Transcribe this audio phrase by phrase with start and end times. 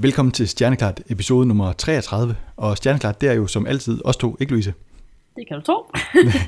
[0.00, 2.36] Velkommen til Stjerneklart episode nummer 33.
[2.56, 4.74] Og Stjerneklart, det er jo som altid os to, ikke Louise?
[5.36, 5.92] Det kan du tro.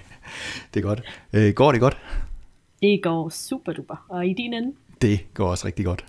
[0.74, 1.02] det er godt.
[1.32, 1.96] Øh, går det godt?
[2.82, 4.06] Det går super duper.
[4.08, 4.72] Og i din ende?
[5.02, 6.04] Det går også rigtig godt.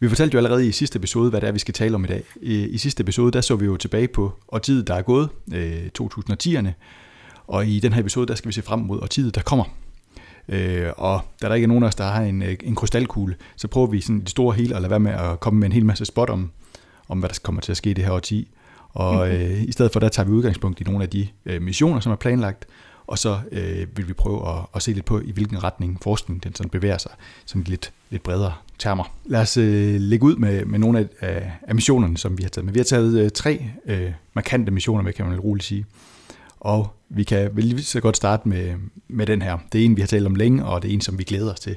[0.00, 2.08] Vi fortalte jo allerede i sidste episode, hvad det er, vi skal tale om i
[2.08, 2.22] dag.
[2.42, 5.90] I, i sidste episode, der så vi jo tilbage på årtiet, der er gået, øh,
[6.02, 6.70] 2010'erne.
[7.46, 9.64] Og i den her episode, der skal vi se frem mod årtiet, der kommer.
[10.48, 13.36] Øh, og da der ikke er nogen af os, der har en, øh, en krystalkugle,
[13.56, 15.72] så prøver vi sådan det store hele at lade være med at komme med en
[15.72, 16.50] hel masse spot om,
[17.10, 18.48] om hvad der kommer til at ske i det her årti.
[18.92, 19.36] Og mhm.
[19.36, 22.12] øh, i stedet for, der tager vi udgangspunkt i nogle af de øh, missioner, som
[22.12, 22.66] er planlagt,
[23.06, 26.44] og så øh, vil vi prøve at, at se lidt på, i hvilken retning forskning
[26.44, 27.10] den sådan bevæger sig,
[27.44, 29.04] som lidt, lidt bredere termer.
[29.24, 32.64] Lad os øh, lægge ud med, med nogle af, af missionerne, som vi har taget
[32.64, 32.72] med.
[32.72, 35.86] Vi har taget øh, tre øh, markante missioner med, kan man roligt sige.
[36.60, 38.74] Og vi kan vel lige så godt starte med,
[39.08, 39.58] med den her.
[39.72, 41.52] Det er en, vi har talt om længe, og det er en, som vi glæder
[41.52, 41.76] os til.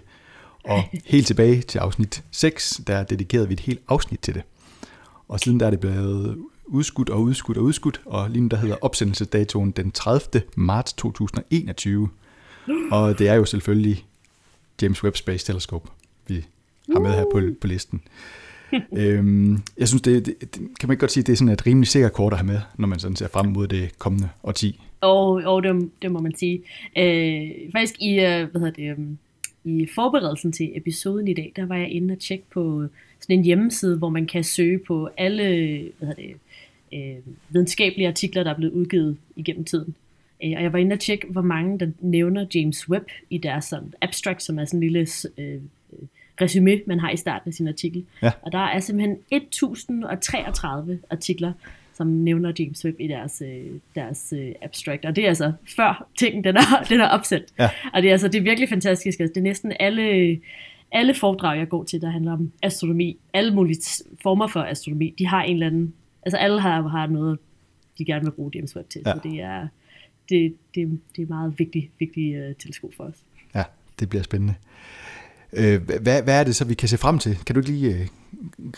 [0.64, 4.44] Og helt tilbage til afsnit 6, der dedikerede vi et helt afsnit til det.
[5.34, 8.58] Og siden der er det blevet udskudt og udskudt og udskudt, og lige nu der
[8.58, 10.42] hedder opsendelsesdatoen den 30.
[10.56, 12.10] marts 2021.
[12.92, 14.06] Og det er jo selvfølgelig
[14.82, 15.90] James Webb Space Telescope,
[16.28, 16.46] vi
[16.94, 18.02] har med her på, på listen.
[18.98, 20.36] øhm, jeg synes, det, det,
[20.80, 22.48] kan man ikke godt sige, at det er sådan et rimelig sikkert kort at have
[22.48, 24.82] med, når man sådan ser frem mod det kommende årti.
[25.02, 26.64] Og, og det, det må man sige.
[26.98, 29.18] Øh, faktisk i, øh, hvad hedder det, um,
[29.64, 32.88] i forberedelsen til episoden i dag, der var jeg inde og tjekke på
[33.24, 35.44] sådan en hjemmeside, hvor man kan søge på alle
[35.98, 36.36] hvad hedder det,
[36.94, 39.96] øh, videnskabelige artikler, der er blevet udgivet igennem tiden.
[40.44, 43.66] Øh, og jeg var inde og tjekke, hvor mange der nævner James Webb i deres
[43.66, 45.08] sådan, abstract, som er sådan en lille
[45.38, 45.62] øh,
[46.42, 48.06] resume, man har i starten af sin artikel.
[48.22, 48.32] Ja.
[48.42, 51.54] Og der er simpelthen 1033 artikler,
[51.94, 55.06] som nævner James Webb i deres, øh, deres øh, abstract.
[55.06, 57.44] Og det er altså før ting, den er, den er opsat.
[57.60, 57.70] Ja.
[57.94, 59.20] Og det er, altså, det er virkelig fantastisk.
[59.20, 60.40] Altså, det er næsten alle,
[60.94, 63.18] alle foredrag, jeg går til, der handler om astronomi.
[63.34, 63.82] Alle mulige
[64.22, 65.16] former for astronomi.
[65.18, 65.94] De har en eller anden...
[66.22, 67.40] Altså alle har, har noget,
[67.98, 69.02] de gerne vil bruge James Webb til.
[69.06, 69.14] Ja.
[69.14, 69.68] Så det er,
[70.30, 73.24] det, det, det er meget vigtigt, vigtigt uh, teleskop for os.
[73.56, 73.64] Ja,
[74.00, 74.56] det bliver spændende.
[75.56, 77.38] Øh, hvad, hvad er det så, vi kan se frem til?
[77.46, 78.08] Kan du ikke lige øh,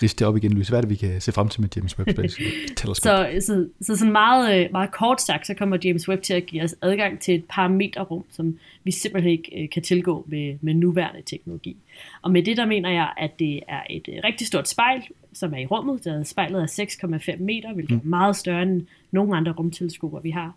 [0.02, 0.72] riste det op igen, Louise?
[0.72, 2.41] Hvad er det, vi kan se frem til med James Webb Space
[2.78, 3.41] Telescope?
[3.41, 6.46] så, så, så sådan meget, øh, meget kort sagt, så kommer James Webb til at
[6.46, 10.58] give os adgang til et par meter rum, som vi simpelthen ikke kan tilgå med,
[10.62, 11.78] med nuværende teknologi.
[12.22, 15.02] Og med det, der mener jeg, at det er et rigtig stort spejl,
[15.34, 16.03] som er i rummet.
[16.03, 16.85] Der spejlet er
[17.38, 18.08] 6,5 meter, hvilket mm.
[18.08, 20.53] er meget større end nogle andre rumteleskoper, vi har.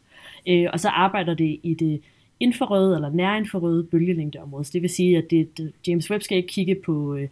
[0.73, 2.01] Og så arbejder det i det
[2.41, 4.65] infrarøde eller nærinfrarøde bølgelængdeområde.
[4.65, 7.29] Så det vil sige, at det, det, James Webb skal ikke kigge på, øh,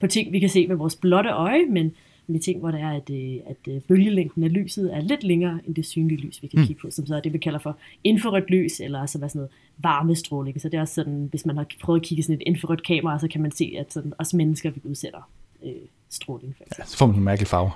[0.00, 1.92] på ting, vi kan se med vores blotte øje, men
[2.26, 5.60] med ting, hvor det er, at, øh, at øh, bølgelængden af lyset er lidt længere
[5.66, 6.66] end det synlige lys, vi kan mm.
[6.66, 9.38] kigge på, som så er det, vi kalder for infrarødt lys, eller altså hvad sådan
[9.38, 10.60] noget varmestråling.
[10.60, 13.18] Så det er også sådan, hvis man har prøvet at kigge sådan et infrarødt kamera,
[13.18, 15.30] så kan man se, at sådan, også mennesker vi udsætter
[15.64, 15.72] øh,
[16.10, 16.56] stråling.
[16.56, 17.70] For ja, så får man en mærkelig farve.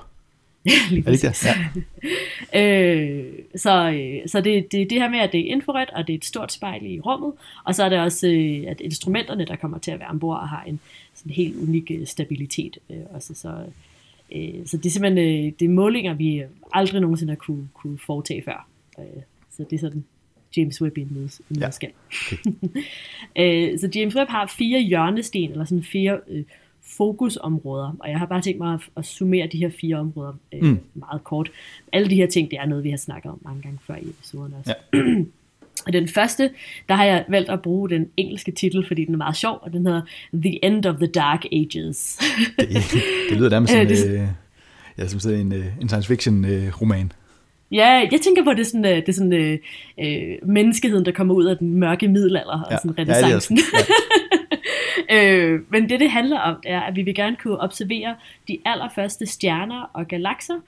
[0.91, 1.47] Lige er det ikke det?
[2.53, 2.61] Ja.
[2.61, 6.13] øh, så øh, så det, det, det her med, at det er infrarødt, og det
[6.13, 7.33] er et stort spejl i rummet,
[7.65, 10.65] og så er det også, øh, at instrumenterne, der kommer til at være ombord, har
[10.67, 10.81] en
[11.15, 12.79] sådan helt unik øh, stabilitet.
[12.91, 13.65] Øh, også, så,
[14.35, 16.43] øh, så det er simpelthen øh, det er målinger, vi
[16.73, 18.69] aldrig nogensinde har kunne, kunne foretage før.
[18.99, 19.23] Øh,
[19.57, 20.05] så det er sådan
[20.57, 21.91] James Webb i en nødskal.
[22.33, 22.37] Ja.
[23.39, 23.73] Okay.
[23.73, 26.45] øh, så James Webb har fire hjørnesten, eller sådan fire øh,
[26.87, 30.62] fokusområder, og jeg har bare tænkt mig at, at summere de her fire områder øh,
[30.62, 30.78] mm.
[30.95, 31.50] meget kort.
[31.93, 34.09] Alle de her ting, det er noget, vi har snakket om mange gange før i
[34.09, 34.75] episoden også.
[34.93, 34.99] Ja.
[35.87, 36.50] og den første,
[36.89, 39.73] der har jeg valgt at bruge den engelske titel, fordi den er meget sjov, og
[39.73, 40.03] den hedder
[40.34, 42.21] The End of the Dark Ages.
[42.59, 42.69] det,
[43.31, 44.28] det lyder nærmest som, det, øh,
[44.99, 47.12] ja, som sådan en, øh, en science fiction øh, roman.
[47.71, 49.59] Ja, jeg tænker på, at det er sådan, øh, det er sådan øh,
[50.00, 52.77] øh, menneskeheden, der kommer ud af den mørke middelalder, og ja.
[52.77, 53.59] sådan renaissancen.
[53.59, 53.62] Ja,
[55.13, 58.17] øh, men det, det handler om, er, at vi vil gerne kunne observere
[58.49, 60.61] de allerførste stjerner og galakser,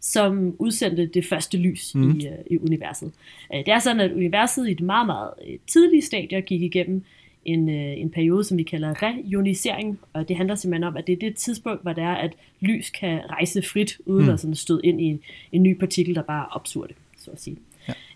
[0.00, 2.10] som udsendte det første lys mm.
[2.10, 3.12] i, uh, i universet.
[3.50, 7.02] Uh, det er sådan, at universet i et meget, meget uh, tidlige stadie gik igennem
[7.44, 11.12] en, uh, en periode, som vi kalder reionisering, og det handler simpelthen om, at det
[11.12, 14.32] er det tidspunkt, hvor det er, at lys kan rejse frit, uden mm.
[14.32, 15.20] at sådan støde ind i en,
[15.52, 17.56] en ny partikel, der bare opsuger det, så at sige.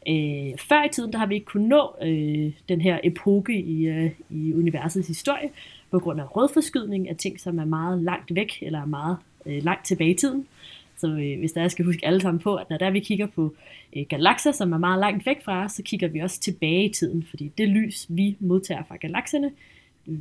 [0.08, 3.86] Øh, før i tiden, der har vi ikke kunnet nå øh, den her epoke i,
[3.86, 5.50] øh, i universets historie,
[5.90, 9.16] på grund af rødforskydning af ting, som er meget langt væk, eller meget
[9.46, 10.46] øh, langt tilbage i tiden.
[10.96, 13.26] Så øh, hvis der jeg skal huske alle sammen på, at når der vi kigger
[13.26, 13.54] på
[13.96, 16.88] øh, galakser, som er meget langt væk fra os, så kigger vi også tilbage i
[16.88, 19.50] tiden, fordi det lys, vi modtager fra galakserne,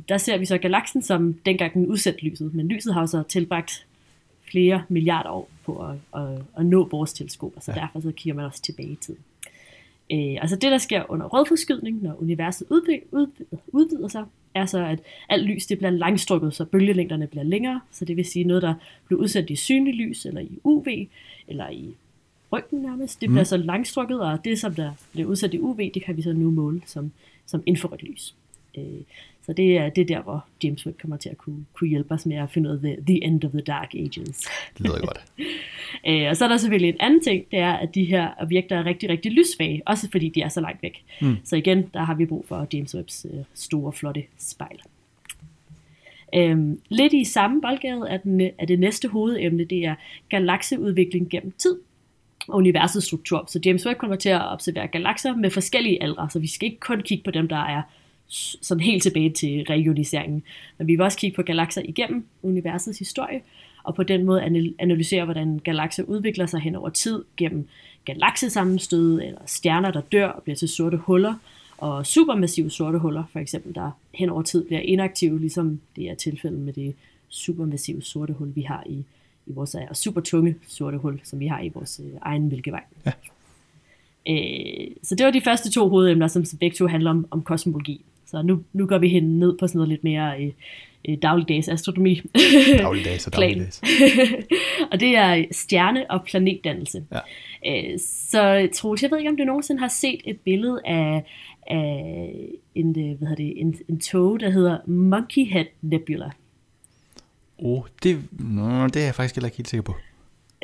[0.08, 3.22] der ser vi så galaksen som dengang den udsendte lyset, men lyset har jo så
[3.22, 3.86] tilbragt
[4.50, 7.80] flere milliarder år på at, at, at nå vores teleskoper, så ja.
[7.80, 9.20] derfor så kigger man også tilbage i tiden.
[10.12, 14.24] Øh, altså det, der sker under rødforskydning, når universet udvider, udvider, udvider sig,
[14.54, 17.80] er så, at alt lys det bliver langstrukket, så bølgelængderne bliver længere.
[17.90, 18.74] Så det vil sige noget, der
[19.06, 20.86] bliver udsendt i synlig lys, eller i UV,
[21.48, 21.94] eller i
[22.52, 23.20] ryggen nærmest.
[23.20, 23.44] Det bliver mm.
[23.44, 26.50] så langstrukket, og det, som der bliver udsat i UV, det kan vi så nu
[26.50, 27.12] måle som,
[27.46, 28.34] som infrarødt lys.
[28.78, 28.84] Øh,
[29.46, 32.14] så det er, det er der, hvor James Webb kommer til at kunne, kunne hjælpe
[32.14, 34.40] os med at finde ud af the, the end of the dark ages.
[34.78, 35.24] Det lyder godt.
[36.06, 38.76] øh, og så er der selvfølgelig en anden ting, det er, at de her objekter
[38.76, 41.04] er rigtig, rigtig lysvage, også fordi de er så langt væk.
[41.20, 41.36] Mm.
[41.44, 44.78] Så igen, der har vi brug for James Webbs øh, store, flotte spejl.
[46.34, 49.94] Øhm, lidt i samme boldgade er, den, er det næste hovedemne, det er
[50.28, 51.78] galakseudvikling gennem tid
[52.48, 53.44] og universets struktur.
[53.48, 56.80] Så James Webb kommer til at observere galakser med forskellige aldre, så vi skal ikke
[56.80, 57.82] kun kigge på dem, der er
[58.28, 60.42] sådan helt tilbage til reioniseringen.
[60.78, 63.40] Men vi vil også kigge på galakser igennem universets historie,
[63.82, 67.68] og på den måde analysere, hvordan galakser udvikler sig hen over tid gennem
[68.04, 71.34] galaksesammenstød, eller stjerner, der dør og bliver til sorte huller,
[71.78, 76.14] og supermassive sorte huller, for eksempel, der hen over tid bliver inaktive, ligesom det er
[76.14, 76.94] tilfældet med det
[77.28, 79.04] supermassive sorte hul, vi har i,
[79.46, 82.84] i vores, og super tunge sorte hul, som vi har i vores øh, egen mælkevej.
[83.06, 83.12] Ja.
[84.28, 88.04] Øh, så det var de første to hovedemner, som begge to handler om, om kosmologi.
[88.30, 90.52] Så nu, nu går vi hen ned på sådan noget lidt mere øh,
[91.08, 92.20] øh, dagligdags astronomi.
[92.78, 93.82] Dagligdags og dagligdags.
[94.92, 97.04] og det er stjerne- og planetdannelse.
[97.12, 97.20] Ja.
[97.66, 97.98] Øh,
[98.30, 101.24] så Troels, jeg ved ikke, om du nogensinde har set et billede af,
[101.66, 102.34] af
[102.74, 106.30] en, øh, hvad det, en, en tog, der hedder Monkey Head Nebula.
[107.58, 109.94] Oh, det, no, det er jeg faktisk heller ikke helt sikker på.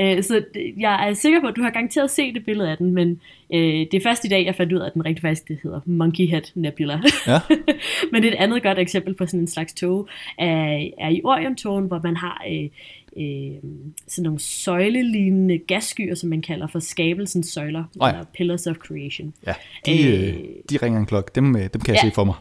[0.01, 0.45] Øh, så
[0.79, 3.21] jeg er sikker på, at du har garanteret set det billede af den, men
[3.55, 5.59] øh, det er først i dag, jeg fandt ud af, at den rigtig faktisk det
[5.63, 7.01] hedder Monkey Head Nebula.
[7.27, 7.41] Ja.
[8.13, 10.09] men det er et andet godt eksempel på sådan en slags tog,
[10.39, 12.69] er, er i Orion-togen, hvor man har øh,
[13.17, 13.57] øh,
[14.09, 18.09] sådan nogle søjlelignende gasskyer, som man kalder for skabelsens søjler, oh ja.
[18.09, 19.35] eller Pillars of Creation.
[19.47, 19.55] Ja,
[19.87, 20.35] de, øh, øh
[20.71, 21.35] de ringer en klok.
[21.35, 22.09] Dem, dem kan jeg ja.
[22.09, 22.35] se for mig.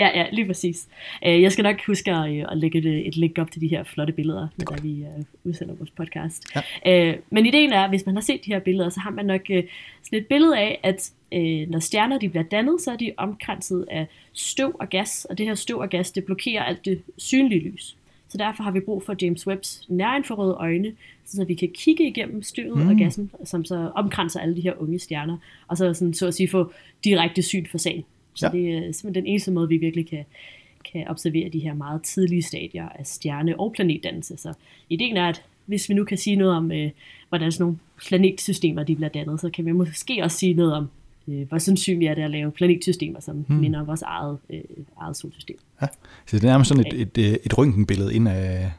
[0.00, 0.88] Ja, ja, lige præcis.
[1.26, 3.68] Øh, jeg skal nok huske at, øh, at lægge et, et link op til de
[3.68, 6.56] her flotte billeder, når vi uh, udsender vores podcast.
[6.84, 7.14] Ja.
[7.30, 9.40] Men ideen er, at hvis man har set de her billeder, så har man nok
[9.46, 11.12] sådan et billede af, at
[11.68, 15.46] når stjerner de bliver dannet, så er de omkranset af støv og gas, og det
[15.46, 17.96] her støv og gas, det blokerer alt det synlige lys.
[18.28, 20.92] Så derfor har vi brug for James Webbs nærinfrarøde øjne,
[21.24, 22.88] så vi kan kigge igennem støvet mm.
[22.88, 25.36] og gassen, som så omkranser alle de her unge stjerner,
[25.68, 26.72] og så, sådan, så at sige få
[27.04, 28.04] direkte syn for sagen.
[28.34, 28.52] Så ja.
[28.52, 30.24] det er simpelthen den eneste måde, vi virkelig kan,
[30.92, 34.36] kan observere de her meget tidlige stadier af stjerne- og planetdannelse.
[34.36, 34.52] Så
[34.90, 36.90] ideen er, at hvis vi nu kan sige noget om, øh,
[37.28, 40.88] hvordan sådan nogle planetsystemer de bliver dannet, så kan vi måske også sige noget om,
[41.28, 43.56] øh, hvor sandsynligt er det at lave planetsystemer, som hmm.
[43.56, 44.60] minder om vores eget, øh,
[45.00, 45.56] eget solsystem.
[45.82, 45.86] Ja.
[46.26, 48.70] Så det er nærmest sådan et, et, et, røntgenbillede ind af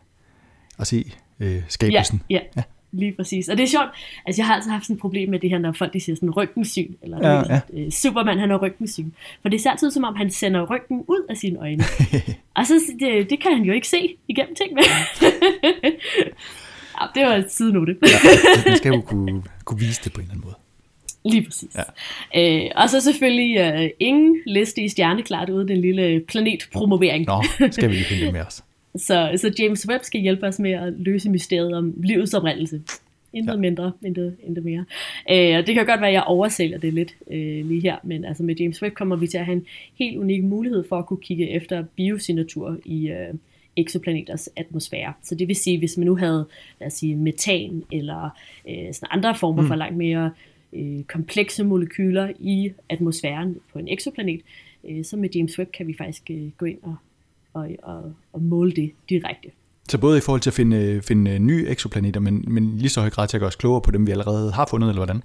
[0.80, 2.22] at se øh, skabelsen.
[2.30, 2.42] Ja, ja.
[2.58, 2.64] ja.
[2.98, 3.50] Lige præcis.
[3.50, 3.88] Og det er sjovt,
[4.26, 6.16] altså jeg har altid haft sådan et problem med det her, når folk de siger
[6.16, 7.60] sådan røntgensyn, eller ja, ja.
[7.74, 9.12] Øh, Superman han har røntgensyn.
[9.42, 11.84] For det ser altid som om, han sender røntgen ud af sine øjne.
[12.58, 14.84] og så det, det kan han jo ikke se igennem ting med.
[17.02, 17.96] ja, det var sidenote.
[18.02, 18.08] ja,
[18.66, 20.56] man skal jo kunne, kunne vise det på en eller anden måde.
[21.26, 21.78] Lige præcis.
[22.36, 22.66] Ja.
[22.66, 27.26] Øh, og så selvfølgelig øh, ingen liste i stjerneklart ude den lille planetpromovering.
[27.26, 28.64] Nå, skal vi lige finde det med os.
[28.98, 32.82] Så, så James Webb skal hjælpe os med at løse mysteriet om livets oprindelse.
[33.34, 33.58] Intet ja.
[33.60, 34.86] mindre, intet, intet mere.
[35.32, 38.26] Øh, og det kan godt være, at jeg oversælger det lidt øh, lige her, men
[38.26, 39.66] altså med James Webb kommer vi til at have en
[40.00, 43.34] helt unik mulighed for at kunne kigge efter biosignatur i øh,
[43.76, 45.14] exoplaneters atmosfære.
[45.24, 46.48] Så det vil sige, hvis man nu havde
[46.80, 48.30] lad os sige, metan eller
[48.70, 49.68] øh, sådan andre former mm.
[49.68, 50.32] for langt mere
[50.74, 54.42] øh, komplekse molekyler i atmosfæren på en exoplanet,
[54.90, 56.96] øh, så med James Webb kan vi faktisk øh, gå ind og
[57.56, 59.50] og, og, og måle det direkte.
[59.90, 63.10] Så både i forhold til at finde, finde nye eksoplaneter, men, men lige så høj
[63.10, 65.24] grad til at gøre os klogere på dem, vi allerede har fundet, eller hvordan?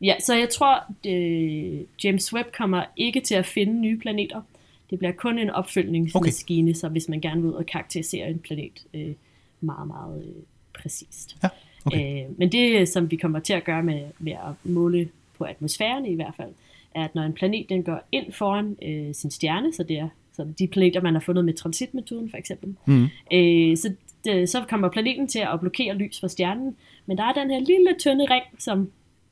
[0.00, 4.42] Ja, så jeg tror, det, James Webb kommer ikke til at finde nye planeter.
[4.90, 6.78] Det bliver kun en opfølgningsmaskine, okay.
[6.78, 9.14] så hvis man gerne vil ud og karakterisere en planet øh,
[9.60, 10.42] meget, meget øh,
[10.82, 11.36] præcist.
[11.42, 11.48] Ja,
[11.84, 12.24] okay.
[12.24, 15.08] øh, men det, som vi kommer til at gøre med, med at måle
[15.38, 16.50] på atmosfæren i hvert fald,
[16.94, 20.08] er, at når en planet den går ind foran øh, sin stjerne, så det er
[20.38, 22.74] så de planeter, man har fundet med transitmetoden for eksempel.
[22.86, 23.08] Mm.
[23.32, 23.92] Øh, så,
[24.24, 26.76] det, så kommer planeten til at blokere lys fra stjernen,
[27.06, 28.90] men der er den her lille tynde ring, som,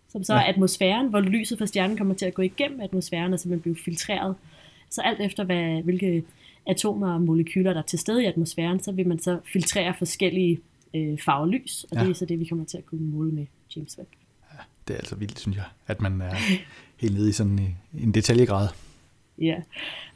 [0.08, 0.40] som så ja.
[0.40, 3.84] er atmosfæren, hvor lyset fra stjernen kommer til at gå igennem atmosfæren og simpelthen blive
[3.84, 4.34] filtreret.
[4.90, 6.24] Så alt efter, hvad, hvilke
[6.66, 10.58] atomer og molekyler, der er til stede i atmosfæren, så vil man så filtrere forskellige
[10.94, 12.02] øh, farver lys, og ja.
[12.02, 13.46] det er så det, vi kommer til at kunne måle med
[13.76, 14.10] James Webb.
[14.52, 14.58] Ja,
[14.88, 16.34] det er altså vildt, synes jeg, at man er
[17.02, 18.68] helt nede i sådan en detaljegrad.
[19.38, 19.56] Ja.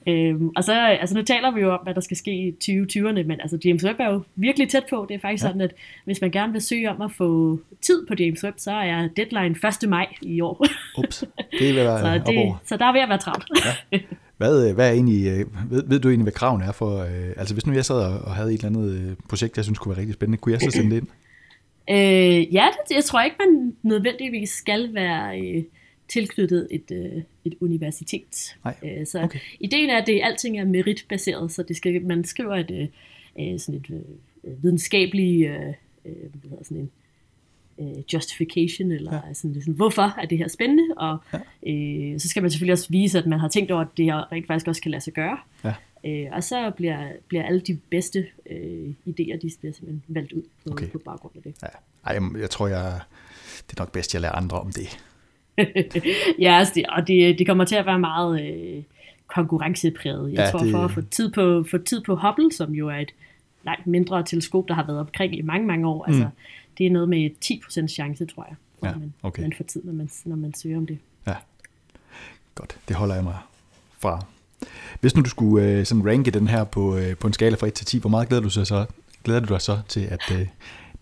[0.07, 3.23] Øhm, og så, altså nu taler vi jo om, hvad der skal ske i 2020'erne,
[3.23, 5.07] men altså James Webb er jo virkelig tæt på.
[5.09, 5.49] Det er faktisk ja.
[5.49, 5.75] sådan, at
[6.05, 9.57] hvis man gerne vil søge om at få tid på James Webb, så er deadline
[9.83, 9.89] 1.
[9.89, 10.67] maj i år.
[10.99, 11.25] Ups,
[11.59, 13.49] det er at være så, det, så der er ved at være travlt.
[13.93, 13.99] Ja.
[14.37, 17.33] Hvad, øh, hvad er egentlig, øh, ved, ved du egentlig, hvad kraven er for, øh,
[17.37, 20.01] altså hvis nu jeg sad og havde et eller andet projekt, jeg synes kunne være
[20.01, 21.09] rigtig spændende, kunne jeg så sende det ind?
[21.91, 25.63] Øh, ja, det, jeg tror ikke, man nødvendigvis skal være øh,
[26.13, 28.57] tilknyttet et, øh, et universitet.
[28.65, 28.75] Nej.
[28.85, 29.39] Øh, så okay.
[29.61, 32.89] ideen er, at det alting er meritbaseret, så det skal, man skriver et, øh,
[33.53, 33.91] øh sådan et
[34.45, 35.69] øh, videnskabeligt, øh,
[36.05, 36.91] øh, hvad sådan en,
[37.81, 39.35] øh, justification, eller ja.
[39.35, 41.39] sådan, sådan, hvorfor er det her spændende, og ja.
[41.73, 44.33] øh, så skal man selvfølgelig også vise, at man har tænkt over, at det her
[44.33, 45.39] rent faktisk også kan lade sig gøre.
[45.65, 45.75] Ja.
[46.05, 50.43] Øh, og så bliver, bliver alle de bedste øh, idéer, de bliver simpelthen valgt ud
[50.43, 50.89] på, okay.
[50.89, 51.55] på baggrund af det.
[51.63, 51.69] Ja.
[52.07, 53.01] Ej, jeg, tror, jeg,
[53.71, 54.99] det er nok bedst, jeg lærer andre om det.
[56.45, 58.83] ja, altså det, og det, det kommer til at være meget øh,
[59.27, 60.33] konkurrencepræget.
[60.33, 60.71] Jeg ja, tror, det...
[60.71, 63.11] for at få tid, på, få tid på Hubble, som jo er et
[63.65, 66.27] langt mindre teleskop, der har været omkring i mange, mange år, altså, mm.
[66.27, 66.37] altså
[66.79, 69.43] det er noget med 10% chance, tror jeg, for ja, man, okay.
[69.43, 70.99] man får tid, når man, når man søger om det.
[71.27, 71.35] Ja,
[72.55, 72.77] godt.
[72.89, 73.37] Det holder jeg mig
[73.99, 74.25] fra.
[75.01, 77.67] Hvis nu du skulle øh, sådan ranke den her på, øh, på en skala fra
[77.67, 78.87] 1 til 10, hvor meget glæder du, sig så,
[79.25, 80.47] glæder du dig så til, at øh,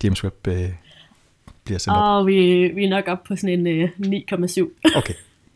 [0.03, 0.69] James Webb øh,
[1.63, 2.03] bliver sendt op?
[2.03, 4.97] Og vi, vi er nok op på sådan en øh, 9,7.
[4.97, 5.13] okay,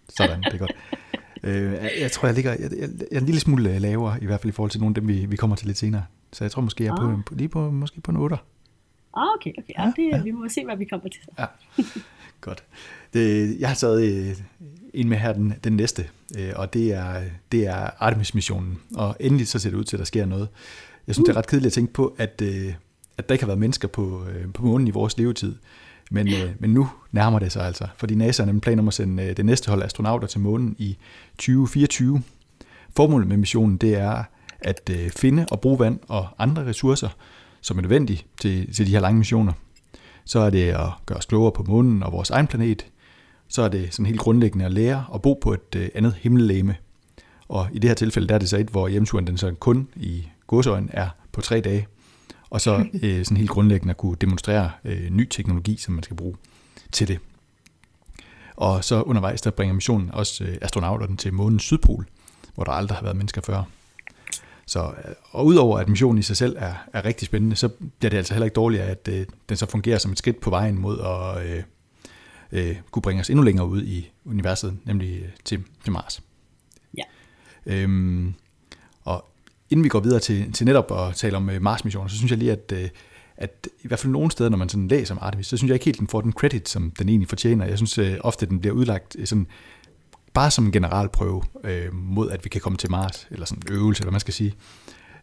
[0.10, 0.76] sådan, det er godt.
[1.46, 4.26] Øh, jeg, tror, jeg ligger jeg, jeg, jeg er en lille smule øh, lavere, i
[4.26, 6.06] hvert fald i forhold til nogle af dem, vi, vi kommer til lidt senere.
[6.32, 7.24] Så jeg tror måske, jeg er ah.
[7.26, 8.38] på, lige på, måske på en 8.
[9.16, 9.74] Ah, okay, okay.
[9.78, 10.22] Ja, det, ja.
[10.22, 11.22] Vi må se, hvad vi kommer til.
[11.40, 11.46] Ja,
[12.42, 12.64] godt.
[13.14, 14.36] Det, jeg har taget øh,
[14.94, 18.80] en med her den, den næste, øh, og det er, det er Artemis-missionen.
[18.96, 20.48] Og endelig så ser det ud til, at der sker noget.
[21.08, 21.28] Jeg synes, uh.
[21.28, 22.74] det er ret kedeligt at tænke på, at, øh,
[23.18, 25.56] at der ikke har været mennesker på, på månen i vores levetid.
[26.14, 28.94] Men, øh, men nu nærmer det sig altså, fordi NASA har nemlig planer om at
[28.94, 30.98] sende øh, det næste hold astronauter til månen i
[31.38, 32.22] 2024.
[32.96, 34.24] Formålet med missionen det er
[34.60, 37.10] at øh, finde og bruge vand og andre ressourcer,
[37.62, 39.54] som er nødvendige til, til de her lange missioner.
[40.26, 42.86] Så er det at gøre os klogere på månen og vores egen planet.
[43.48, 46.76] Så er det sådan helt grundlæggende at lære at bo på et øh, andet himmellegeme.
[47.48, 49.88] Og i det her tilfælde, der er det så et, hvor hjemturen den så kun
[49.96, 51.88] i godsøjen er på tre dage.
[52.54, 56.16] Og så øh, sådan helt grundlæggende at kunne demonstrere øh, ny teknologi, som man skal
[56.16, 56.36] bruge
[56.92, 57.20] til det.
[58.56, 62.08] Og så undervejs, der bringer missionen også øh, astronauterne til månens sydpol,
[62.56, 63.64] hvor der aldrig har været mennesker før.
[64.66, 67.70] Så, øh, og udover at missionen i sig selv er, er rigtig spændende, så
[68.00, 70.50] bliver det altså heller ikke dårligt, at øh, den så fungerer som et skridt på
[70.50, 71.64] vejen mod at øh,
[72.52, 76.22] øh, kunne bringe os endnu længere ud i universet, nemlig øh, til, til Mars.
[76.98, 77.04] Ja.
[77.66, 78.34] Øhm,
[79.74, 82.40] inden vi går videre til, til netop at tale om øh, Mars-missioner, så synes jeg
[82.40, 82.90] lige, at, øh,
[83.38, 85.76] at i hvert fald nogle steder, når man sådan læser om Artemis, så synes jeg
[85.76, 87.66] ikke helt, den får den credit, som den egentlig fortjener.
[87.66, 89.48] Jeg synes øh, ofte, at den bliver udlagt sådan
[90.34, 93.74] bare som en generalprøve øh, mod, at vi kan komme til Mars, eller sådan en
[93.74, 94.54] øvelse, eller hvad man skal sige.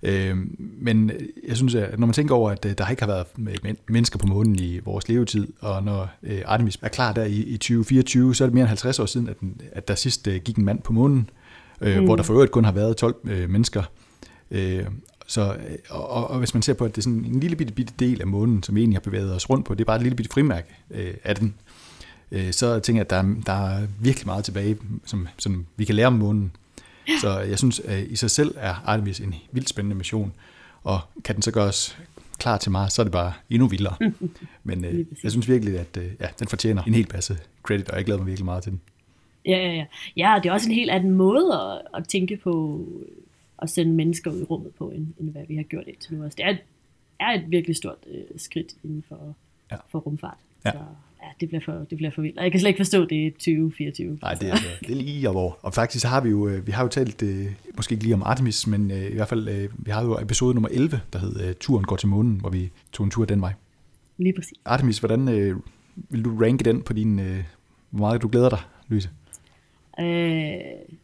[0.02, 1.11] Øh, men
[1.49, 3.26] jeg synes, at når man tænker over, at øh, der ikke har været
[3.88, 7.57] mennesker på månen i vores levetid, og når øh, Artemis er klar der i, i
[7.57, 10.40] 2024, så er det mere end 50 år siden, at, den, at der sidst øh,
[10.45, 11.30] gik en mand på månen,
[11.80, 12.04] øh, mm.
[12.04, 13.83] hvor der for øvrigt kun har været 12 øh, mennesker.
[14.50, 14.87] Øh,
[15.26, 15.57] så,
[15.90, 18.21] og, og hvis man ser på, at det er sådan en lille bitte, bitte del
[18.21, 20.16] af månen, som vi egentlig har bevæget os rundt på, det er bare et lille
[20.16, 21.54] bitte frimærke øh, af den
[22.33, 25.95] øh, så tænker jeg, at der, der er virkelig meget tilbage, som, som vi kan
[25.95, 26.52] lære om månen.
[27.09, 27.12] Ja.
[27.21, 30.33] Så jeg synes, at i sig selv er Artemis en vildt spændende mission,
[30.85, 31.99] og kan den så gøres
[32.38, 33.97] klar til Mars, så er det bare endnu vildere.
[34.64, 37.97] Men øh, jeg synes virkelig, at øh, ja, den fortjener en helt passe credit, og
[37.97, 38.80] jeg glæder mig virkelig meget til den.
[39.47, 39.85] Ja, ja, ja.
[40.16, 42.85] Ja, det er også en helt anden måde at, at tænke på
[43.62, 46.23] at sende mennesker ud i rummet på, end, end hvad vi har gjort indtil nu.
[46.23, 46.57] Altså, det er,
[47.21, 49.35] er et virkelig stort øh, skridt inden for,
[49.71, 49.76] ja.
[49.88, 50.38] for rumfart.
[50.64, 50.71] Ja.
[50.71, 50.79] Så,
[51.23, 52.38] ja, det bliver for, det bliver for vildt.
[52.38, 54.19] Og jeg kan slet ikke forstå, det er 2024.
[54.23, 55.52] Nej, det er, det er lige over.
[55.62, 58.23] Og faktisk har vi jo, øh, vi har jo talt, øh, måske ikke lige om
[58.23, 61.85] Artemis, men øh, i hvert fald, vi har jo episode nummer 11, der hed Turen
[61.85, 63.52] går til månen, hvor vi tog en tur den vej.
[64.19, 64.59] Lige præcis.
[64.64, 65.26] Artemis, hvordan
[66.11, 67.21] vil du ranke den på din,
[67.90, 69.11] hvor meget du glæder dig, Louise?
[70.01, 70.61] Øh,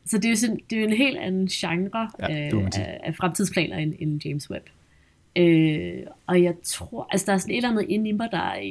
[0.07, 3.15] så det er jo sådan, det er jo en helt anden genre ja, af, af
[3.15, 4.67] fremtidsplaner end, end James Webb.
[5.37, 8.39] Øh, og jeg tror, altså der er sådan et eller andet inde i mig, der
[8.39, 8.63] er,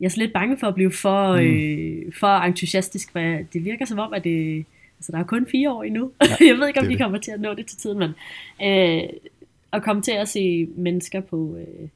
[0.00, 1.42] jeg er så lidt bange for at blive for, mm.
[1.42, 3.20] øh, for entusiastisk, for
[3.52, 4.64] det virker som om, at det,
[4.98, 6.12] altså der er kun fire år endnu.
[6.22, 8.10] Ja, jeg ved ikke, om de kommer til at nå det til tiden, men
[8.62, 9.08] øh,
[9.72, 11.88] at komme til at se mennesker på, øh,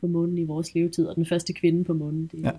[0.00, 2.50] på månen i vores levetid, og den første kvinde på månen, det, ja.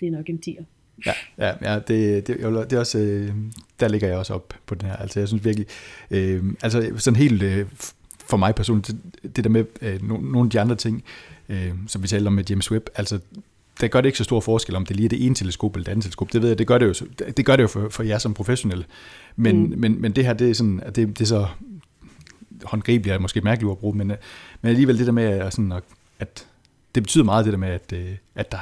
[0.00, 0.64] det er nok en tiger.
[1.06, 2.38] Ja, ja, ja det, det,
[2.70, 3.32] det er også, øh,
[3.80, 4.96] der ligger jeg også op på den her.
[4.96, 5.66] Altså jeg synes virkelig,
[6.10, 7.66] øh, altså sådan helt øh,
[8.28, 8.88] for mig personligt,
[9.22, 11.04] det, det der med øh, no, nogle af de andre ting,
[11.48, 13.18] øh, som vi talte om med James Webb, altså
[13.80, 15.84] der gør det ikke så stor forskel, om det lige er det ene teleskop eller
[15.84, 16.32] det andet teleskop.
[16.32, 18.34] Det ved jeg, det gør det jo, det gør det jo for, for jer som
[18.34, 18.84] professionelle.
[19.36, 19.78] Men, mm.
[19.78, 21.46] men, men det her, det er, sådan, at det, det er så
[22.64, 24.16] håndgribeligt, er måske mærkeligt at bruge, men, men
[24.62, 25.72] alligevel det der med, at, sådan,
[26.18, 26.46] at
[26.94, 28.58] det betyder meget det der med, at, øh, at der,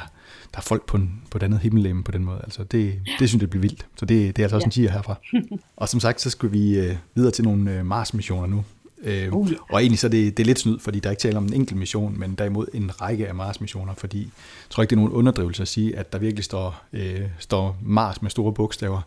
[0.51, 2.39] der er folk på, en, på et andet himmellegeme på den måde.
[2.43, 3.85] Altså det, det synes jeg bliver vildt.
[3.95, 4.67] Så det, det er altså også ja.
[4.67, 5.15] en tiger herfra.
[5.77, 8.63] og som sagt, så skal vi øh, videre til nogle øh, Mars-missioner nu.
[9.03, 9.51] Øh, uh.
[9.69, 11.45] Og egentlig så er det, det er lidt snyd, fordi der er ikke tale om
[11.45, 14.99] en enkelt mission, men derimod en række af Mars-missioner, fordi jeg tror ikke, det er
[15.01, 19.01] nogen underdrivelse at sige, at der virkelig står, øh, står Mars med store bogstaver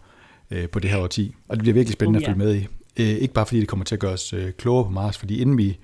[0.51, 1.35] øh, på det her årti.
[1.49, 2.29] Og det bliver virkelig spændende uh, ja.
[2.29, 2.67] at følge med i.
[2.97, 5.41] Øh, ikke bare fordi det kommer til at gøre os øh, klogere på Mars, fordi
[5.41, 5.79] inden vi,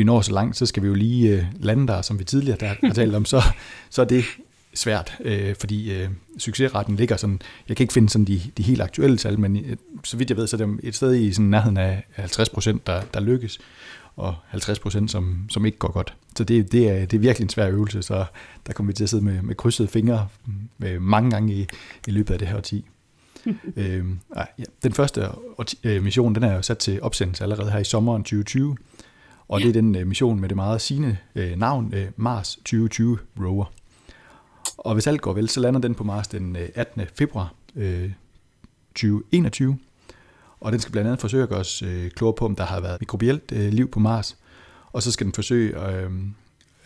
[0.00, 2.58] vi når så langt, så skal vi jo lige øh, lande der, som vi tidligere
[2.60, 3.42] der har talt om, så,
[3.90, 4.24] så er det
[4.74, 8.82] svært, øh, fordi øh, succesretten ligger sådan, jeg kan ikke finde sådan de, de helt
[8.82, 11.46] aktuelle tal, men øh, så vidt jeg ved, så er det et sted i sådan
[11.50, 13.58] nærheden af 50 procent, der, der lykkes,
[14.16, 16.14] og 50 procent, som, som ikke går godt.
[16.36, 18.24] Så det, det, er, det er virkelig en svær øvelse, så
[18.66, 20.28] der kommer vi til at sidde med, med krydsede fingre
[20.78, 21.66] med mange gange i,
[22.06, 22.84] i løbet af det her årti.
[23.76, 24.04] øh,
[24.36, 25.28] ja, den første
[25.84, 28.76] mission, den er jo sat til opsendelse allerede her i sommeren 2020,
[29.50, 33.18] og det er den øh, mission med det meget sigende øh, navn, øh, Mars 2020
[33.40, 33.64] Rover.
[34.78, 37.02] Og hvis alt går vel, så lander den på Mars den 18.
[37.14, 37.54] februar
[38.94, 39.78] 2021.
[40.60, 41.82] Og den skal blandt andet forsøge at gøre os
[42.16, 44.36] klogere på, om der har været mikrobielt liv på Mars.
[44.92, 46.10] Og så skal den forsøge at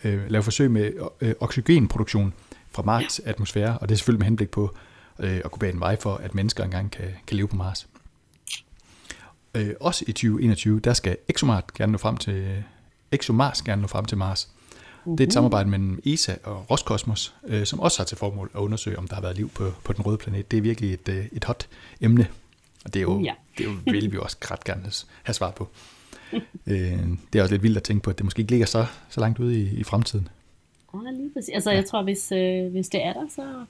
[0.03, 0.91] lave forsøg med
[1.39, 2.33] oxygenproduktion
[2.71, 4.75] fra Mars atmosfære, og det er selvfølgelig med henblik på
[5.19, 7.87] at kunne bane en vej for, at mennesker engang kan, kan leve på Mars.
[9.79, 12.63] Også i 2021, der skal ExoMars gerne nå frem til,
[13.11, 14.49] ExoMars gerne nå frem til Mars.
[15.05, 15.11] Uh-huh.
[15.11, 18.59] Det er et samarbejde mellem ESA og Roskosmos, øh, som også har til formål at
[18.59, 20.51] undersøge, om der har været liv på, på den røde planet.
[20.51, 21.67] Det er virkelig et, øh, et hot
[22.01, 22.27] emne,
[22.85, 23.33] og det er jo, ja.
[23.57, 24.91] det er jo vil vi også ret gerne
[25.23, 25.67] have svar på.
[26.67, 26.99] øh,
[27.33, 29.19] det er også lidt vildt at tænke på, at det måske ikke ligger så, så
[29.19, 30.27] langt ude i, i fremtiden.
[30.93, 31.49] Ja, lige præcis.
[31.53, 31.75] Altså, ja.
[31.75, 33.65] jeg tror, hvis, øh, hvis det er der, så,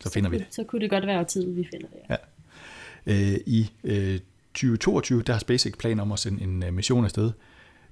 [0.00, 0.46] så finder så, vi det.
[0.50, 1.98] Så kunne det godt være tid, vi finder det.
[2.10, 2.16] Ja.
[3.06, 3.32] ja.
[3.32, 4.20] Øh, I øh,
[4.54, 7.30] 2022, der har SpaceX planer om at sende en øh, mission afsted,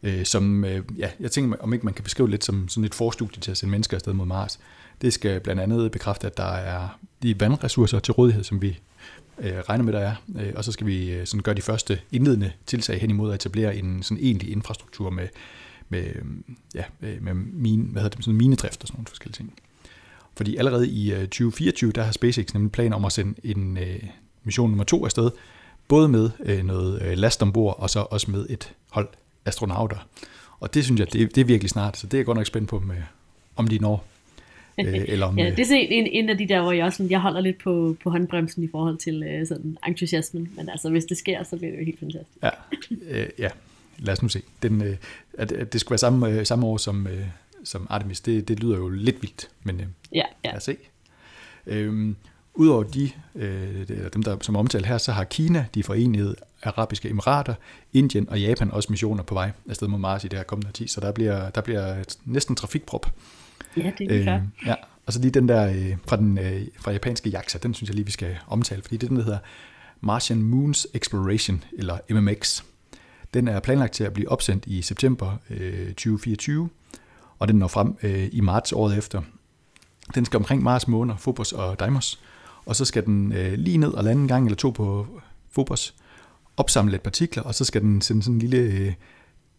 [0.03, 2.95] øh, som, øh, ja, jeg tænker, om ikke man kan beskrive lidt som sådan et
[2.95, 4.59] forstudie til at sende mennesker afsted mod Mars.
[5.03, 8.79] Det skal blandt andet bekræfte, at der er de vandressourcer til rådighed, som vi
[9.39, 10.15] øh, regner med, der er.
[10.39, 13.35] Øh, og så skal vi øh, sådan gøre de første indledende tiltag hen imod at
[13.35, 15.29] etablere en sådan egentlig infrastruktur med,
[15.89, 16.23] med, øh,
[16.75, 19.55] ja, øh, med mine, hvad hedder det, sådan minedrift og sådan nogle forskellige ting.
[20.37, 23.79] Fordi allerede i 2024, der har SpaceX nemlig planer om at sende en
[24.45, 25.31] mission nummer to afsted,
[25.91, 26.31] både med
[26.63, 29.09] noget last ombord, og så også med et hold
[29.45, 30.07] astronauter.
[30.61, 32.47] Og det synes jeg, det, det er virkelig snart, så det er jeg godt nok
[32.47, 32.97] spændt på, med,
[33.57, 34.05] om de når.
[34.81, 37.21] Øh, eller om, ja, det er en, en af de der, hvor jeg, også, jeg
[37.21, 40.53] holder lidt på, på håndbremsen i forhold til øh, sådan entusiasmen.
[40.57, 42.39] Men altså, hvis det sker, så bliver det jo helt fantastisk.
[42.43, 42.51] Ja,
[43.11, 43.49] øh, ja.
[43.99, 44.43] lad os nu se.
[44.63, 44.97] Den, øh,
[45.39, 47.27] at, at det skulle være samme, øh, samme år som, øh,
[47.65, 50.49] som Artemis, det, det lyder jo lidt vildt, men øh, ja, ja.
[50.49, 50.77] lad os se.
[51.67, 52.17] Øhm,
[52.55, 57.55] Udover de, øh, dem, der som omtalt her, så har Kina, de forenede arabiske emirater,
[57.93, 60.87] Indien og Japan også missioner på vej afsted mod Mars i det her kommende 10,
[60.87, 63.07] så der bliver, der bliver næsten trafikprop.
[63.77, 64.75] Ja, det er øh, Ja,
[65.07, 67.95] og så lige den der øh, fra den øh, fra japanske JAXA, den synes jeg
[67.95, 69.39] lige, vi skal omtale, fordi det er den, der hedder
[70.01, 72.63] Martian Moons Exploration, eller MMX.
[73.35, 76.69] Den er planlagt til at blive opsendt i september øh, 2024,
[77.39, 79.23] og den når frem øh, i marts året efter.
[80.15, 82.21] Den skal omkring Mars måner, Phobos og Deimos,
[82.71, 85.07] og så skal den øh, lige ned og lande en gang eller to på
[85.53, 85.95] Phobos,
[86.57, 88.93] opsamle lidt partikler, og så skal den sende sådan en lille øh,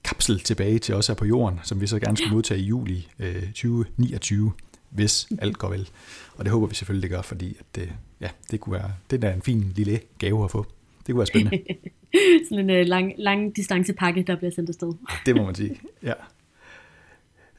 [0.04, 3.08] kapsel tilbage til os her på jorden, som vi så gerne skal modtage i juli
[3.19, 4.52] øh, 2029,
[4.89, 5.89] hvis alt går vel.
[6.36, 9.24] Og det håber vi selvfølgelig, det gør, fordi at, øh, ja, det kunne være det
[9.24, 10.65] er en fin lille gave at få.
[10.97, 11.63] Det kunne være spændende.
[12.50, 14.93] sådan en øh, lang, lang distancepakke, der bliver sendt afsted.
[15.26, 16.13] det må man sige, ja.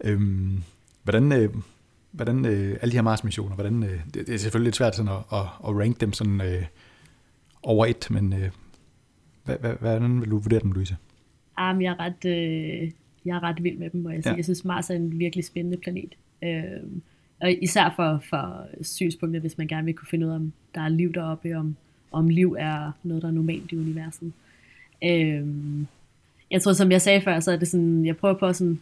[0.04, 0.62] Øhm,
[1.02, 1.54] hvordan, øh,
[2.12, 5.12] hvordan øh, alle de her Mars-missioner, hvordan, øh, det, det er selvfølgelig lidt svært sådan
[5.12, 6.64] at, at, at rank dem sådan øh,
[7.62, 8.50] over et, men øh,
[9.44, 10.96] hvad, hvad, hvordan vil du vurdere dem, Louise?
[11.60, 12.90] Um, jeg, er ret, øh,
[13.24, 14.30] jeg er ret vild med dem, må jeg sige.
[14.30, 14.36] Ja.
[14.36, 16.14] Jeg synes, Mars er en virkelig spændende planet.
[16.44, 16.82] Øh,
[17.40, 20.80] og især for, for synspunktet, hvis man gerne vil kunne finde ud af, om der
[20.80, 21.76] er liv deroppe, om,
[22.12, 24.32] om liv er noget, der er normalt i universet.
[25.04, 25.46] Øh,
[26.50, 28.80] jeg tror, som jeg sagde før, så er det sådan, jeg prøver på sådan,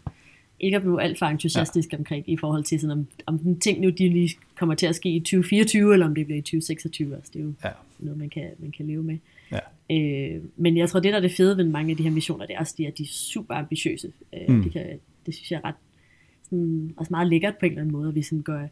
[0.61, 1.99] ikke at blive alt for entusiastisk ja.
[1.99, 4.94] omkring i forhold til, sådan, om, om den ting nu de lige kommer til at
[4.94, 7.14] ske i 2024, eller om det bliver i 2026.
[7.14, 7.70] Altså, det er jo ja.
[7.99, 9.18] noget, man kan, man kan leve med.
[9.53, 9.59] Ja.
[9.90, 12.46] Øh, men jeg tror, det der er det fede ved mange af de her missioner,
[12.46, 14.12] det er også, at de er super ambitiøse.
[14.35, 14.62] Øh, mm.
[14.62, 14.87] det, kan,
[15.27, 15.75] det synes jeg er ret
[16.42, 18.68] sådan, også meget lækkert på en eller anden måde, at vi sådan går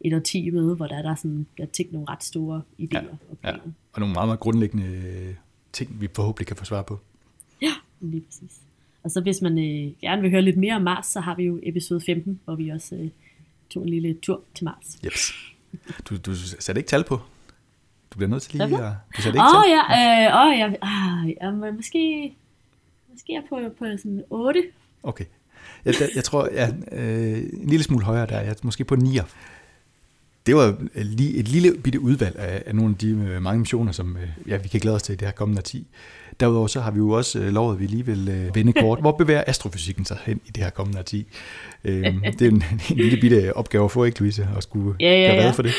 [0.00, 2.94] et og ti med, hvor der er der sådan, der tænkt nogle ret store idéer.
[2.94, 3.00] Ja.
[3.30, 3.56] Og, ja.
[3.92, 5.36] og nogle meget, meget grundlæggende
[5.72, 6.98] ting, vi forhåbentlig kan få svar på.
[7.62, 8.60] Ja, lige præcis.
[9.02, 11.44] Og så hvis man øh, gerne vil høre lidt mere om Mars, så har vi
[11.44, 13.08] jo episode 15, hvor vi også øh,
[13.70, 14.98] tog en lille tur til Mars.
[15.04, 15.32] Jeps.
[16.04, 17.20] Du, du satte ikke tal på?
[18.10, 18.92] Du bliver nødt til lige at...
[19.16, 19.70] Du satte ikke oh, tal?
[19.70, 22.32] Ja, øh, oh, ja, ah, ja, måske,
[23.12, 24.62] måske er på, på sådan 8.
[25.02, 25.24] Okay.
[25.84, 28.40] Jeg, jeg tror, ja, øh, en lille smule højere der.
[28.40, 29.18] Jeg måske på 9.
[30.46, 33.92] Det var lige et lille bitte udvalg af, af nogle af de øh, mange missioner,
[33.92, 35.86] som øh, ja, vi kan glæde os til i det her kommende 10.
[36.40, 39.00] Derudover så har vi jo også øh, lovet, at vi lige vil vende kort.
[39.00, 41.26] Hvor bevæger astrofysikken sig hen i det her kommende 10?
[41.84, 45.06] Øhm, det er en, en lille bitte opgave at få, ikke Louise, at skulle ja,
[45.06, 45.42] ja, ja.
[45.42, 45.72] gøre for det?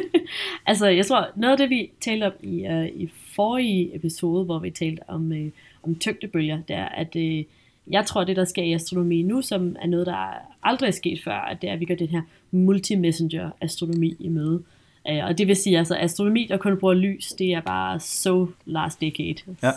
[0.66, 4.58] altså, jeg tror, noget af det, vi talte om i, uh, i forrige episode, hvor
[4.58, 5.48] vi talte om, uh,
[5.82, 7.44] om tyngdebølger, det er, at uh,
[7.90, 11.20] jeg tror, det der sker i astronomi nu, som er noget, der aldrig er sket
[11.24, 14.62] før, at det er, at vi gør den her multi-messenger astronomi i møde.
[15.10, 18.46] Uh, og det vil sige, altså astronomi, der kun bruger lys, det er bare so
[18.64, 19.56] last decade.
[19.62, 19.70] Ja.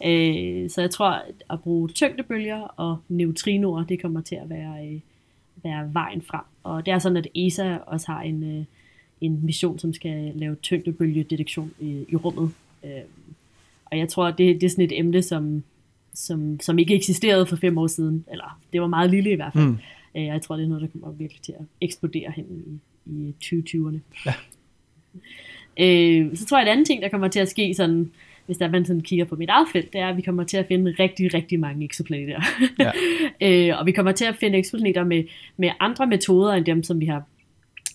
[0.00, 5.00] Uh, så jeg tror, at bruge tyngdebølger og neutrinoer, det kommer til at være, uh,
[5.64, 6.44] være vejen frem.
[6.62, 8.64] Og det er sådan, at ESA også har en, uh,
[9.20, 12.50] en mission, som skal lave tyngdebølgedetektion i, i rummet.
[12.82, 12.90] Uh,
[13.84, 15.62] og jeg tror, det, det er sådan et emne, som
[16.14, 18.24] som, som ikke eksisterede for fem år siden.
[18.30, 19.64] Eller det var meget lille i hvert fald.
[19.64, 19.78] Mm.
[20.16, 23.34] Øh, jeg tror, det er noget, der kommer virkelig til at eksplodere hen i, i
[23.44, 23.98] 2020'erne.
[24.26, 24.34] Ja.
[25.80, 28.10] Øh, så tror jeg, at en anden ting, der kommer til at ske, sådan,
[28.46, 30.56] hvis der man sådan kigger på mit eget felt, det er, at vi kommer til
[30.56, 32.42] at finde rigtig, rigtig mange eksoplaneter.
[32.78, 32.90] Ja.
[33.70, 35.24] øh, og vi kommer til at finde eksoplaneter med,
[35.56, 37.22] med andre metoder, end dem, som vi har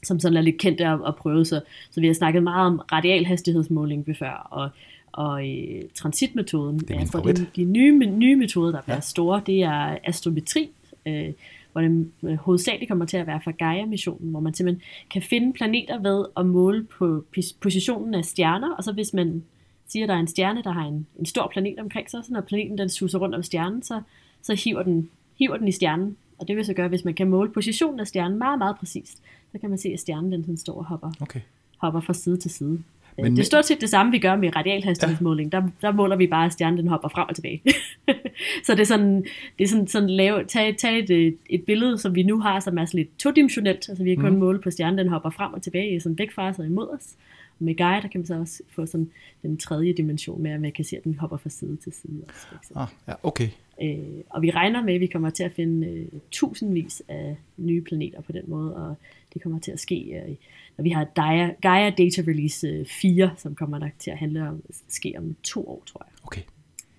[0.03, 1.47] som sådan er lidt kendte og, og prøvet.
[1.47, 4.69] Så, så vi har snakket meget om radialhastighedsmåling ved før, og
[5.15, 7.37] og øh, transitmetoden, det er favorit.
[7.37, 9.01] De, de nye, nye metoder, der bliver ja.
[9.01, 10.69] store, det er astrometri,
[11.05, 11.33] øh,
[11.71, 15.53] hvor det øh, hovedsageligt kommer til at være fra Gaia-missionen, hvor man simpelthen kan finde
[15.53, 17.25] planeter ved at måle på
[17.59, 19.43] positionen af stjerner, og så hvis man
[19.87, 22.33] siger, at der er en stjerne, der har en, en stor planet omkring sig, så
[22.33, 24.01] når planeten den suser rundt om stjernen, så,
[24.41, 26.17] så hiver, den, hiver den i stjernen.
[26.37, 29.21] Og det vil så gøre, hvis man kan måle positionen af stjernen meget, meget præcist,
[29.51, 31.39] så kan man se, at stjernen den sådan står og hopper, okay.
[31.77, 32.83] hopper fra side til side.
[33.17, 35.53] Men, det er stort set det samme, vi gør med radialhastighedsmåling.
[35.53, 35.59] Ja.
[35.59, 37.61] Der, der måler vi bare, at stjernen den hopper frem og tilbage.
[38.65, 39.25] så det er sådan,
[39.59, 42.77] det er sådan, sådan lave, tag, tag et, et billede, som vi nu har, som
[42.77, 43.89] er sådan lidt todimensionelt.
[43.89, 44.39] Altså vi har kun mm.
[44.39, 47.15] målt på stjernen, den hopper frem og tilbage, sådan væk fra os og imod os.
[47.59, 50.61] Og med Gaia, der kan vi så også få sådan den tredje dimension med, at
[50.61, 52.23] man kan se, at den hopper fra side til side.
[52.27, 53.49] Også, ah, ja, okay.
[53.81, 53.97] Øh,
[54.29, 58.21] og vi regner med, at vi kommer til at finde øh, tusindvis af nye planeter
[58.21, 58.95] på den måde, og
[59.33, 60.35] det kommer til at ske øh,
[60.77, 64.49] og vi har Gaia, Gaia Data Release 4, øh, som kommer der til at handle
[64.49, 66.25] om, ske om to år, tror jeg.
[66.25, 66.41] Okay.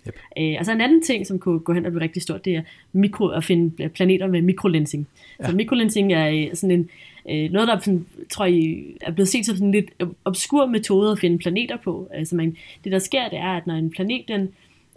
[0.06, 0.16] Yep.
[0.38, 2.56] Øh, og så en anden ting, som kunne gå hen og blive rigtig stort, det
[2.56, 2.62] er
[2.92, 5.08] mikro, at finde planeter med mikrolensing.
[5.40, 5.46] Ja.
[5.46, 6.90] Så mikrolensing er øh, sådan en,
[7.30, 9.90] øh, noget, der sådan, tror jeg, er blevet set som sådan en lidt
[10.24, 12.08] obskur metode at finde planeter på.
[12.12, 14.48] Altså man, det der sker, det er, at når en planet den,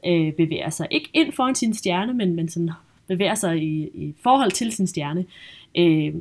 [0.05, 2.71] øh, bevæger sig, ikke ind foran sin stjerne, men, men sådan
[3.07, 5.25] bevæger sig i, i forhold til sin stjerne,
[5.77, 6.13] øh,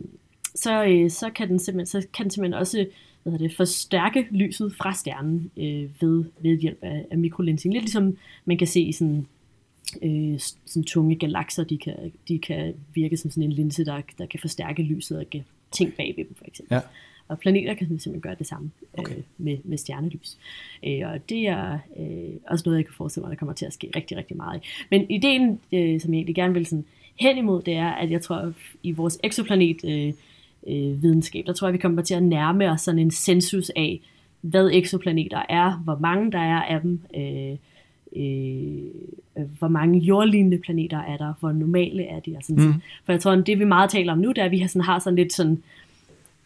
[0.54, 2.86] så, øh, så, kan den simpelthen, så kan den simpelthen også
[3.22, 7.74] hvad det, forstærke lyset fra stjernen øh, ved, ved hjælp af, af mikrolensing.
[7.74, 9.26] Lidt ligesom man kan se i sådan,
[10.02, 14.26] øh, sådan tunge galakser, de kan, de kan virke som sådan en linse, der, der
[14.26, 16.74] kan forstærke lyset og kan ting bag ved dem for eksempel.
[16.74, 16.80] Ja.
[17.28, 19.16] Og planeter kan simpelthen gøre det samme øh, okay.
[19.16, 20.38] øh, med, med stjernelys.
[20.86, 23.72] Øh, og det er øh, også noget, jeg kan forestille mig, der kommer til at
[23.72, 24.62] ske rigtig, rigtig meget.
[24.90, 26.84] Men ideen, øh, som jeg egentlig gerne vil sådan
[27.20, 30.12] hen imod, det er, at jeg tror, at i vores exoplanet øh,
[30.68, 31.46] øh, videnskab.
[31.46, 34.00] Der tror jeg, vi kommer til at nærme os sådan en sensus af,
[34.40, 37.56] hvad eksoplaneter er, hvor mange der er af dem, øh,
[38.16, 42.34] øh, hvor mange jordlignende planeter er der, hvor normale er de.
[42.36, 42.74] Og sådan, mm.
[43.04, 44.68] For jeg tror, at det vi meget taler om nu, det er, at vi har
[44.68, 45.62] sådan, har sådan lidt sådan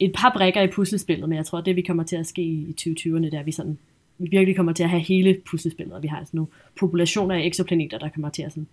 [0.01, 2.43] et par brækker i puslespillet, men jeg tror, at det vi kommer til at ske
[2.43, 3.79] i 2020'erne, det er, at vi sådan
[4.19, 6.49] vi virkelig kommer til at have hele puslespillet, og vi har sådan nogle
[6.81, 8.67] populationer af eksoplaneter, der kommer til at, sådan,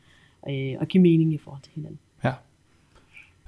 [0.49, 1.99] øh, at give mening i forhold til hinanden.
[2.23, 2.33] Ja.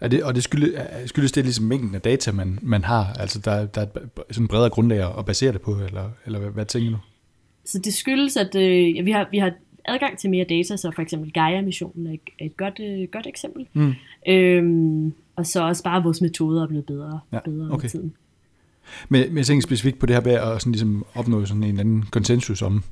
[0.02, 3.14] Er det, og det skyldes, skyldes det ligesom mængden af data, man, man har?
[3.20, 3.86] Altså der, der er
[4.30, 6.98] et sådan bredere grundlag at basere det på, eller, eller hvad, hvad tænker du?
[7.66, 9.52] Så det skyldes, at øh, vi, har, vi har
[9.86, 13.68] adgang til mere data, så for eksempel Gaia-missionen er et, et godt, øh, godt eksempel.
[13.74, 13.94] Mm.
[14.28, 17.84] Øhm, og så også bare vores metoder er blevet bedre, ja, bedre okay.
[17.84, 18.14] med tiden.
[19.10, 21.70] Men, men jeg tænker specifikt på det her med at sådan ligesom opnå sådan en
[21.70, 22.84] eller anden konsensus om,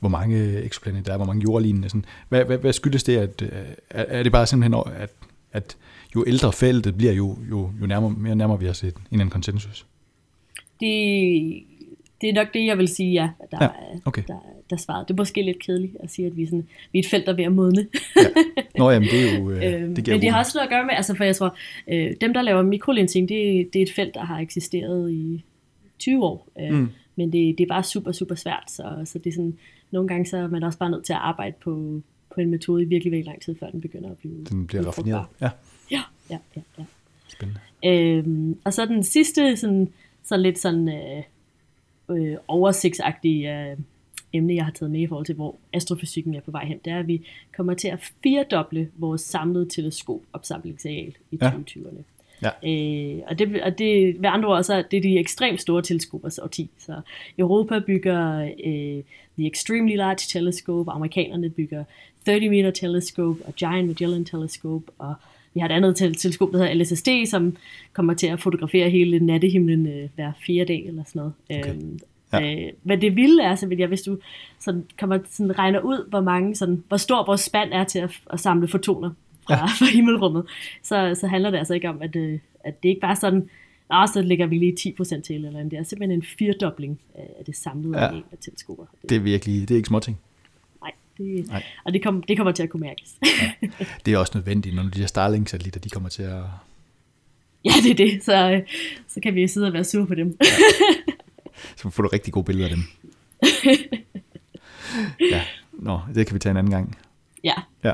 [0.00, 1.88] hvor mange eksoplaneter der er, hvor mange jordlignende.
[1.88, 2.04] Sådan.
[2.28, 3.16] Hvad, hvad, hvad skyldes det?
[3.16, 3.42] At,
[3.90, 5.10] er, er det bare simpelthen, at,
[5.52, 5.76] at
[6.16, 9.30] jo ældre feltet bliver, jo, jo, jo nærmere, mere nærmere vi har set en anden
[9.30, 9.86] konsensus.
[10.80, 11.62] Det,
[12.20, 13.68] det er nok det, jeg vil sige, ja, der, ja,
[14.04, 14.22] okay.
[14.28, 14.38] der,
[14.70, 15.08] der svaret.
[15.08, 17.32] Det er måske lidt kedeligt at sige, at vi sådan, vi er et felt, der
[17.32, 17.86] er ved at modne.
[18.16, 18.22] ja.
[18.78, 19.50] Nå jamen, det er jo...
[19.50, 21.56] Øh, øhm, det men det har også noget at gøre med, altså for jeg tror,
[21.88, 25.44] øh, dem der laver mikrolensing, det, det er et felt, der har eksisteret i
[25.98, 26.48] 20 år.
[26.60, 26.88] Øh, mm.
[27.16, 29.58] Men det, det er bare super, super svært, så, så det er sådan,
[29.90, 32.00] nogle gange så er man også bare nødt til at arbejde på,
[32.34, 34.86] på en metode i virkelig, virkelig lang tid, før den begynder at blive Den bliver
[34.86, 35.50] raffineret, ja.
[35.90, 36.62] Ja, ja, ja.
[36.78, 36.84] ja.
[37.28, 37.60] spændende.
[37.84, 39.88] Øhm, og så den sidste, sådan,
[40.24, 41.22] så lidt sådan øh,
[42.10, 43.76] øh, oversigtsagtige øh,
[44.32, 46.92] emne, jeg har taget med i forhold til, hvor astrofysikken er på vej hen, det
[46.92, 51.50] er, at vi kommer til at firedoble vores samlede teleskopopsamlingsareal i ja.
[51.50, 52.02] 2020'erne.
[52.42, 52.50] Ja.
[52.68, 56.38] Øh, og, det, og det, ved andre ord, så er det de ekstremt store teleskopers
[56.38, 56.70] årti.
[56.78, 57.00] Så
[57.38, 59.02] Europa bygger øh,
[59.38, 61.84] The Extremely Large Telescope, amerikanerne bygger
[62.24, 65.14] 30 Meter Telescope og Giant Magellan Telescope, og
[65.54, 67.56] vi har et andet teleskop, der hedder LSSD, som
[67.92, 71.32] kommer til at fotografere hele nattehimlen øh, hver fire dag eller sådan noget.
[71.50, 71.74] Okay.
[71.74, 71.98] Øhm,
[72.32, 72.54] Ja.
[72.54, 74.18] Øh, men det vilde er, så vil jeg, hvis du
[74.60, 78.20] sådan, kommer sådan, regner ud, hvor mange, sådan, hvor stor vores spand er til at,
[78.30, 79.10] at samle fotoner
[79.46, 79.64] fra, ja.
[79.64, 80.44] fra himmelrummet,
[80.82, 83.48] så, så handler det altså ikke om, at, øh, at det ikke bare sådan,
[83.90, 85.70] Nå, så lægger vi lige 10% til, eller andet.
[85.70, 88.06] det er simpelthen en firdobling af det samlede ja.
[88.06, 88.84] af teleskoper.
[89.02, 90.18] Det, det er virkelig, det er ikke småting.
[91.18, 91.62] Det, Nej.
[91.84, 93.16] og det, kom, det kommer til at kunne mærkes.
[93.22, 93.68] ja.
[94.06, 96.42] Det er også nødvendigt, når de her Starlink-satellitter, de kommer til at...
[97.64, 98.62] Ja, det er det, så,
[99.08, 100.36] så kan vi sidde og være sure på dem.
[100.40, 100.46] ja.
[101.76, 102.84] Så får du rigtig gode billeder af dem.
[105.32, 106.98] ja, nå, det kan vi tage en anden gang.
[107.44, 107.54] Ja.
[107.84, 107.92] Ja,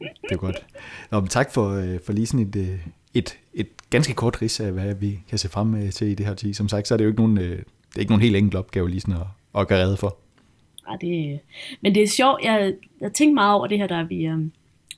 [0.00, 0.66] det er godt.
[1.10, 2.78] Nå, men tak for, øh, for lige sådan et, øh,
[3.14, 6.26] et, et ganske kort rids af, hvad vi kan se frem øh, til i det
[6.26, 6.54] her tid.
[6.54, 7.64] Som sagt, så er det jo ikke nogen, det
[7.96, 9.26] er ikke nogen helt enkelt opgave lige sådan at,
[9.60, 10.18] at gøre redde for.
[10.90, 11.40] Ja, det,
[11.80, 14.28] men det er sjovt, jeg, jeg tænkte meget over det her, der, vi,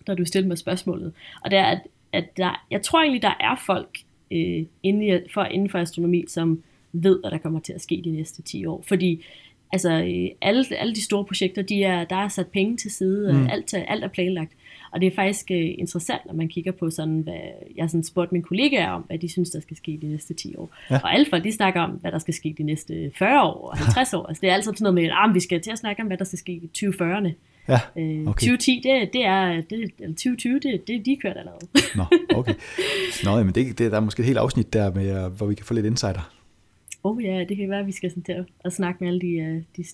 [0.06, 1.12] der du stillede mig spørgsmålet.
[1.44, 1.80] Og det er, at,
[2.12, 3.98] at der, jeg tror egentlig, der er folk
[4.30, 8.10] øh, inden, for, inden for astronomi, som ved, hvad der kommer til at ske de
[8.10, 8.84] næste 10 år.
[8.88, 9.24] Fordi
[9.72, 13.32] altså, øh, alle, alle de store projekter, de er, der er sat penge til side,
[13.32, 13.46] mm.
[13.46, 14.52] alt, alt er planlagt.
[14.92, 17.40] Og det er faktisk uh, interessant, når man kigger på sådan, hvad
[17.76, 20.56] jeg sådan spurgte mine kollegaer om, hvad de synes, der skal ske de næste 10
[20.56, 20.70] år.
[20.90, 20.98] Ja.
[21.02, 23.76] Og alle folk, de snakker om, hvad der skal ske de næste 40 år og
[23.76, 24.26] 50 år.
[24.26, 26.06] Altså, det er altid sådan noget med, at ah, vi skal til at snakke om,
[26.06, 27.30] hvad der skal ske i 2040'erne.
[27.68, 28.46] Ja, øh, okay.
[28.46, 31.66] 2010, det, det er, det, eller 2020, det, det de kørt allerede.
[31.96, 32.04] Nå,
[32.38, 32.54] okay.
[33.24, 35.66] Nå, men det, det, der er måske et helt afsnit der, med, hvor vi kan
[35.66, 36.36] få lidt insider
[37.06, 39.20] oh ja, det kan være, at vi skal sådan til at, at snakke med alle
[39.20, 39.84] de, øh, de,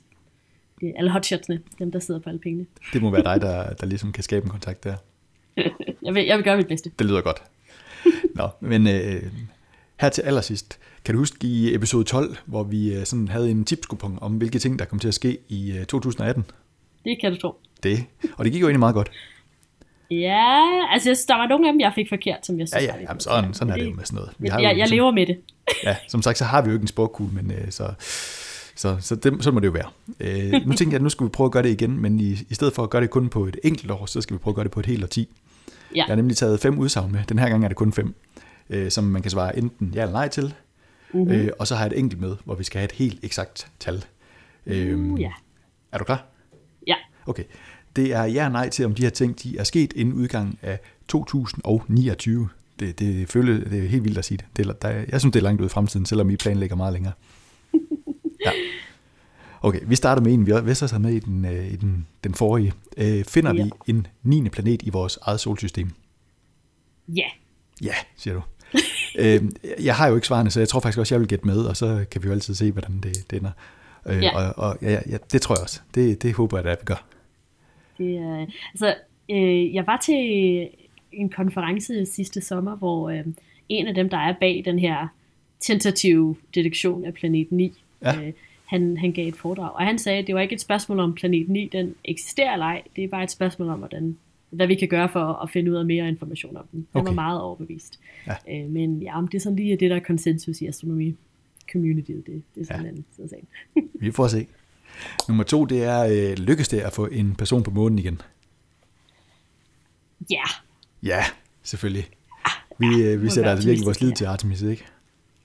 [0.83, 2.67] de alle hotshotsene, dem der sidder på alle pengene.
[2.93, 4.95] Det må være dig, der, der ligesom kan skabe en kontakt der.
[6.07, 6.91] jeg, vil, jeg vil gøre mit bedste.
[6.99, 7.43] Det lyder godt.
[8.35, 9.23] Nå, men øh,
[10.01, 13.65] her til allersidst, kan du huske i episode 12, hvor vi øh, sådan havde en
[13.65, 16.45] tipskupon om, hvilke ting, der kom til at ske i øh, 2018?
[17.05, 17.55] Det kan du tro.
[17.83, 18.05] Det,
[18.37, 19.11] og det gik jo egentlig meget godt.
[20.11, 20.53] Ja,
[20.91, 22.85] altså der var nogle af dem, jeg fik forkert, som jeg synes.
[22.85, 24.33] Ja, ja, jamen, sådan, sådan er det jo med sådan noget.
[24.39, 25.39] Vi har jeg, jo, jeg lever med det.
[25.85, 27.95] ja, som sagt, så har vi jo ikke en sporkugle, men øh, så,
[28.77, 29.91] så, så, det, så må det jo være.
[30.21, 32.39] Øh, nu tænker jeg, at nu skal vi prøve at gøre det igen, men i,
[32.49, 34.53] i stedet for at gøre det kun på et enkelt år, så skal vi prøve
[34.53, 35.29] at gøre det på et helt årti.
[35.95, 35.97] Ja.
[35.97, 37.21] Jeg har nemlig taget fem udsagn med.
[37.29, 38.15] Den her gang er det kun fem,
[38.71, 40.55] øh, som man kan svare enten ja eller nej til.
[41.15, 41.33] Uh-huh.
[41.33, 43.71] Øh, og så har jeg et enkelt med, hvor vi skal have et helt eksakt
[43.81, 44.05] tal.
[44.67, 45.31] Øh, uh, ja.
[45.93, 46.25] Er du klar?
[46.87, 46.95] Ja.
[47.27, 47.45] Okay.
[47.97, 50.59] Det er ja og nej til, om de her ting de er sket inden udgangen
[50.63, 52.49] af 2029.
[52.81, 54.67] Det, det, føles, det er helt vildt at sige det.
[54.67, 57.13] det der, jeg synes, det er langt ud i fremtiden, selvom I planlægger meget længere.
[58.47, 58.51] Ja.
[59.63, 62.35] Okay, vi starter med en, vi også har med i den, øh, i den, den
[62.35, 62.73] forrige.
[62.97, 63.65] Øh, finder ja.
[63.65, 64.49] vi en 9.
[64.49, 65.91] planet i vores eget solsystem?
[67.09, 67.27] Ja.
[67.83, 68.43] Ja, siger du.
[69.23, 69.43] øh,
[69.85, 71.77] jeg har jo ikke svarene, så jeg tror faktisk også, jeg vil gætte med, og
[71.77, 73.51] så kan vi jo altid se, hvordan det, det ender.
[74.07, 74.37] Øh, ja.
[74.37, 75.81] Og, og ja, ja, det tror jeg også.
[75.95, 77.07] Det, det håber jeg, at vi gør.
[77.99, 78.95] Det, øh, altså,
[79.31, 80.69] øh, jeg var til
[81.13, 83.25] en konference sidste sommer, hvor øh,
[83.69, 85.09] en af dem, der er bag den her
[85.61, 88.27] tentative detektion af planet 9, ja.
[88.27, 88.33] øh,
[88.65, 91.15] han, han gav et foredrag, og han sagde, at det var ikke et spørgsmål om
[91.15, 94.17] planet 9, den eksisterer eller ej, det er bare et spørgsmål om, hvordan,
[94.51, 96.87] hvad vi kan gøre for at finde ud af mere information om den.
[96.93, 97.09] Han okay.
[97.09, 98.01] var meget overbevist.
[98.27, 98.35] Ja.
[98.51, 101.17] Øh, men ja, det er sådan lige det, der er konsensus i astronomi
[101.73, 102.89] communityet, det, det er sådan ja.
[102.91, 103.43] en anden side
[104.01, 104.47] Vi får se.
[105.29, 108.21] Nummer to, det er, øh, lykkes det at få en person på månen igen?
[110.31, 110.45] Ja.
[111.03, 111.25] Ja,
[111.63, 112.05] selvfølgelig.
[112.79, 114.85] Vi, øh, vi sætter altså virkelig vores lid til Artemis, ikke?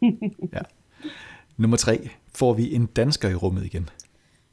[0.54, 0.60] ja.
[1.58, 3.89] Nummer tre, får vi en dansker i rummet igen?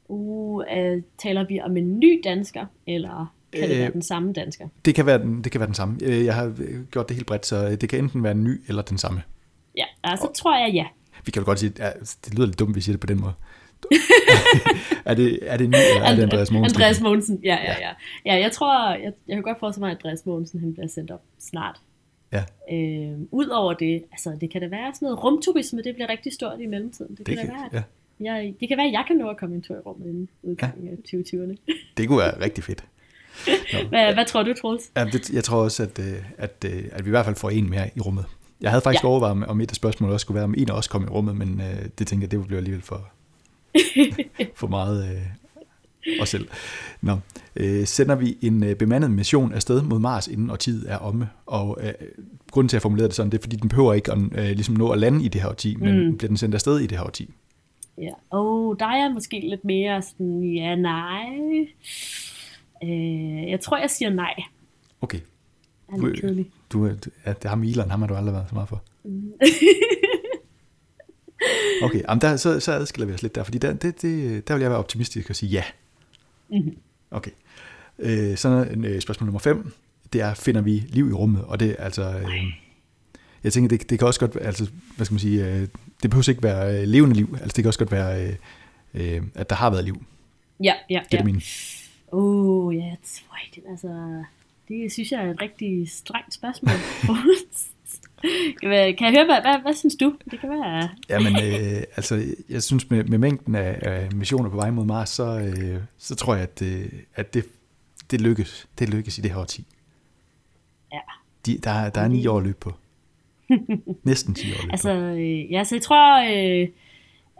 [0.07, 4.33] Uh, uh taler vi om en ny dansker, eller kan det være øh, den samme
[4.33, 4.67] dansker?
[4.85, 5.97] Det kan være den, det kan være den samme.
[6.03, 6.53] Øh, jeg har
[6.91, 9.21] gjort det helt bredt, så det kan enten være en ny eller den samme.
[9.77, 10.85] Ja, altså Og, tror jeg ja.
[11.25, 13.07] Vi kan jo godt sige, at det lyder lidt dumt, hvis vi siger det på
[13.07, 13.33] den måde.
[15.05, 16.75] er, det, er det ny, eller er det Andreas Mogensen?
[16.75, 17.91] Andreas Mogensen, ja, ja, ja.
[18.25, 21.11] Ja, jeg tror, jeg, jeg kan godt forestille mig, at Andreas Mogensen han bliver sendt
[21.11, 21.81] op snart.
[22.35, 22.75] Ja.
[22.75, 26.59] Øh, Udover det, altså det kan da være sådan noget rumturisme, det bliver rigtig stort
[26.59, 27.15] i mellemtiden.
[27.15, 27.83] Det kan, det kan da være,
[28.19, 28.33] ja.
[28.33, 30.29] jeg, det kan være, at jeg kan nå at komme en tur i rummet inden
[30.43, 30.91] udgangen ja.
[30.91, 31.73] af 2020'erne.
[31.97, 32.85] det kunne være rigtig fedt.
[33.89, 34.91] hvad, hvad tror du, Troels?
[34.95, 37.49] Ja, det, jeg tror også, at, øh, at, øh, at vi i hvert fald får
[37.49, 38.25] en mere i rummet.
[38.61, 39.09] Jeg havde faktisk ja.
[39.09, 41.61] overvejet, om et af spørgsmålene også skulle være, om en os kom i rummet, men
[41.61, 43.09] øh, det tænker jeg, det blive alligevel for,
[44.61, 45.11] for meget...
[45.11, 45.21] Øh,
[46.21, 46.47] os selv.
[47.01, 47.17] Nå,
[47.55, 51.29] øh, sender vi en øh, bemandet mission afsted mod Mars, inden årtiet er omme.
[51.45, 51.93] Og øh,
[52.51, 54.45] grunden til, at jeg formulerede det sådan, det er, fordi den behøver ikke at øh,
[54.45, 56.17] ligesom nå at lande i det her årti, men mm.
[56.17, 57.29] bliver den sendt afsted i det her årti.
[57.97, 61.25] Ja, og der er måske lidt mere sådan, ja, nej.
[62.83, 64.33] Øh, jeg tror, jeg siger nej.
[65.01, 65.19] Okay.
[65.89, 66.45] Er kedelig.
[66.71, 66.85] Du,
[67.25, 68.83] ja, det har Milan, ham har du aldrig været så meget for.
[69.03, 69.31] Mm.
[71.85, 74.53] okay, jamen der, så, så adskiller vi os lidt der, fordi der, det, det, der
[74.53, 75.63] vil jeg være optimistisk og sige ja.
[76.49, 76.77] Mm-hmm.
[77.11, 77.31] Okay.
[77.99, 79.73] Øh, så øh, spørgsmål nummer 5,
[80.13, 81.43] det er, finder vi liv i rummet?
[81.43, 82.03] Og det er altså...
[82.03, 82.43] Øh,
[83.43, 85.67] jeg tænker, det, det kan også godt, altså, hvad skal man sige, øh,
[86.03, 88.35] det behøver ikke være øh, levende liv, altså det kan også godt være, øh,
[88.93, 90.05] øh, at der har været liv.
[90.63, 91.31] Ja, ja, det er ja.
[91.33, 91.43] det.
[92.11, 92.97] Oh, ja, yeah,
[93.33, 93.59] right.
[93.69, 94.23] altså,
[94.67, 96.75] det synes jeg er et rigtig strengt spørgsmål.
[98.97, 100.15] kan jeg høre, hvad, hvad, hvad synes du?
[100.31, 100.89] Det kan være...
[101.09, 105.09] Jamen, øh, altså, jeg synes med, med mængden af, af missioner på vej mod Mars,
[105.09, 107.45] så, øh, så tror jeg, at, øh, at det,
[108.11, 108.67] det lykkes.
[108.79, 109.65] Det lykkes i det her årti.
[110.93, 110.99] Ja.
[111.45, 112.73] De, der, der er ni år løb på.
[114.03, 116.67] Næsten 10 år løb altså, øh, ja, så jeg tror, øh,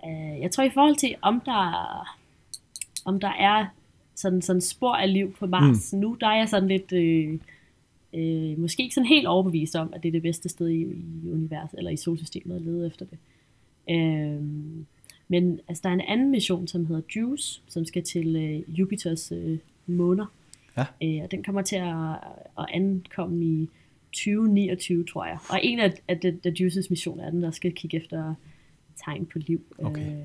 [0.06, 2.08] øh, jeg tror i forhold til, om der,
[3.06, 3.66] om der er
[4.16, 6.00] sådan, sådan spor af liv på Mars mm.
[6.00, 6.92] nu, der er jeg sådan lidt...
[6.92, 7.40] Øh,
[8.16, 11.30] øh, måske ikke sådan helt overbevist om, at det er det bedste sted i, i
[11.32, 13.18] universet, eller i solsystemet at lede efter det.
[13.90, 14.42] Øh,
[15.28, 19.32] men altså, der er en anden mission, som hedder JUICE, som skal til øh, Jupiters
[19.32, 20.26] øh, måner.
[20.78, 20.86] Ja.
[21.04, 22.12] Øh, og den kommer til at,
[22.60, 23.70] at ankomme i
[24.12, 25.38] 2029, tror jeg.
[25.50, 28.34] Og en af, af de JUICE's missioner er den, der skal kigge efter
[29.06, 29.62] tegn på liv.
[29.78, 30.12] Okay.
[30.12, 30.18] Øh,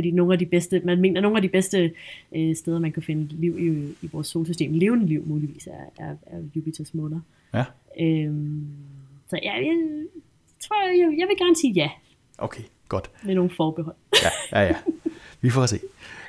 [0.00, 1.92] fordi nogle af de bedste, man mener, nogle af de bedste
[2.36, 6.16] øh, steder, man kan finde liv i, i vores solsystem, levende liv muligvis, er, er,
[6.26, 7.20] er Jupiters måner.
[7.54, 7.64] Ja.
[8.00, 8.66] Øhm,
[9.28, 10.06] så ja, jeg, jeg
[10.60, 11.90] tror, jeg, jeg vil gerne sige ja.
[12.38, 13.10] Okay, godt.
[13.24, 13.96] Med nogle forbehold.
[14.24, 14.76] ja, ja, ja.
[15.40, 15.78] Vi får se.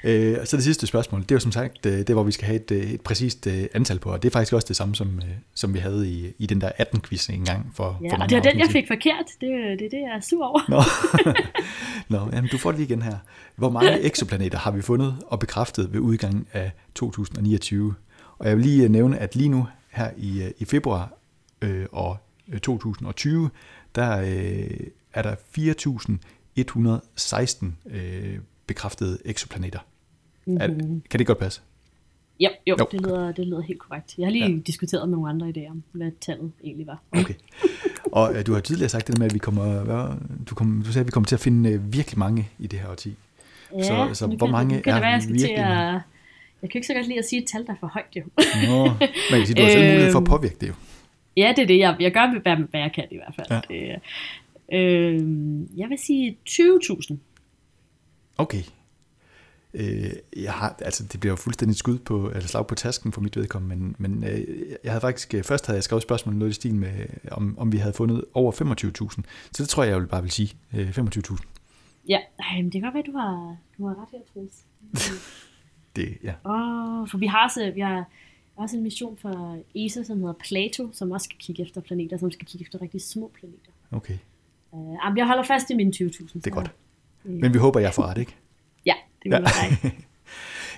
[0.03, 2.45] Øh, så det sidste spørgsmål, det er jo som sagt øh, det, hvor vi skal
[2.45, 4.95] have et, øh, et præcist øh, antal på, og det er faktisk også det samme,
[4.95, 5.21] som,
[5.53, 8.37] som vi havde i, i den der 18-quiz en gang for, ja, for og det
[8.37, 9.25] er den, jeg fik forkert.
[9.41, 10.61] Det, det er det, jeg er sur over.
[10.69, 10.81] Nå,
[12.17, 13.17] Nå jamen, du får det igen her.
[13.55, 17.95] Hvor mange eksoplaneter har vi fundet og bekræftet ved udgangen af 2029?
[18.39, 21.13] Og jeg vil lige nævne, at lige nu her i, i februar
[21.61, 22.27] øh, år
[22.63, 23.49] 2020,
[23.95, 29.79] der øh, er der 4.116 øh, bekræftede eksoplaneter.
[30.45, 30.61] Mm-hmm.
[30.61, 31.61] Er, kan det godt passe?
[32.39, 32.87] Ja, jo, jo.
[32.91, 34.15] Det, lyder, det lyder helt korrekt.
[34.17, 34.57] Jeg har lige ja.
[34.67, 37.01] diskuteret med nogle andre idéer om, hvad tallet egentlig var.
[37.11, 37.33] Okay.
[38.11, 40.17] Og uh, du har tidligere sagt det med, at vi kommer, hvad,
[40.49, 42.79] du, kom, du sagde, at vi kommer til at finde uh, virkelig mange i det
[42.79, 43.15] her årti.
[43.77, 46.01] Ja, så, så hvor kan, mange kan er det være, jeg skal virkelig til at,
[46.61, 48.23] Jeg kan ikke så godt lide at sige et tal, der er for højt, jo.
[48.67, 48.85] Nå,
[49.31, 50.73] man kan sige, du har selv mulighed for at påvirke det jo.
[51.37, 51.79] Ja, det er det.
[51.79, 53.47] Jeg, jeg gør, hvad, hvad jeg kan i hvert fald.
[53.49, 53.61] Ja.
[53.69, 54.01] Det,
[54.79, 57.15] øh, jeg vil sige 20.000.
[58.37, 58.63] Okay.
[59.73, 63.21] Øh, jeg har, altså det bliver jo fuldstændig skud på, eller slag på tasken for
[63.21, 64.47] mit vedkommende, men, men øh,
[64.83, 67.71] jeg havde faktisk, øh, først havde jeg skrevet spørgsmål noget i stil med, om, om
[67.71, 69.21] vi havde fundet over 25.000.
[69.51, 71.45] Så det tror jeg, jeg vil bare vil sige, øh, 25.000.
[72.09, 74.63] Ja, Ej, men det kan godt være, du har, du har ret her, Troels.
[75.95, 76.33] det, ja.
[76.45, 78.05] Åh, oh, for vi har, så, vi har
[78.55, 82.31] også en mission for ESA, som hedder Plato, som også skal kigge efter planeter, som
[82.31, 83.71] skal kigge efter rigtig små planeter.
[83.91, 84.17] Okay.
[84.71, 86.33] Uh, jeg holder fast i mine 20.000.
[86.33, 86.71] Det er godt.
[87.23, 88.35] Men vi håber, jeg får ret, ikke?
[89.25, 89.43] Ja, det
[89.81, 89.91] vil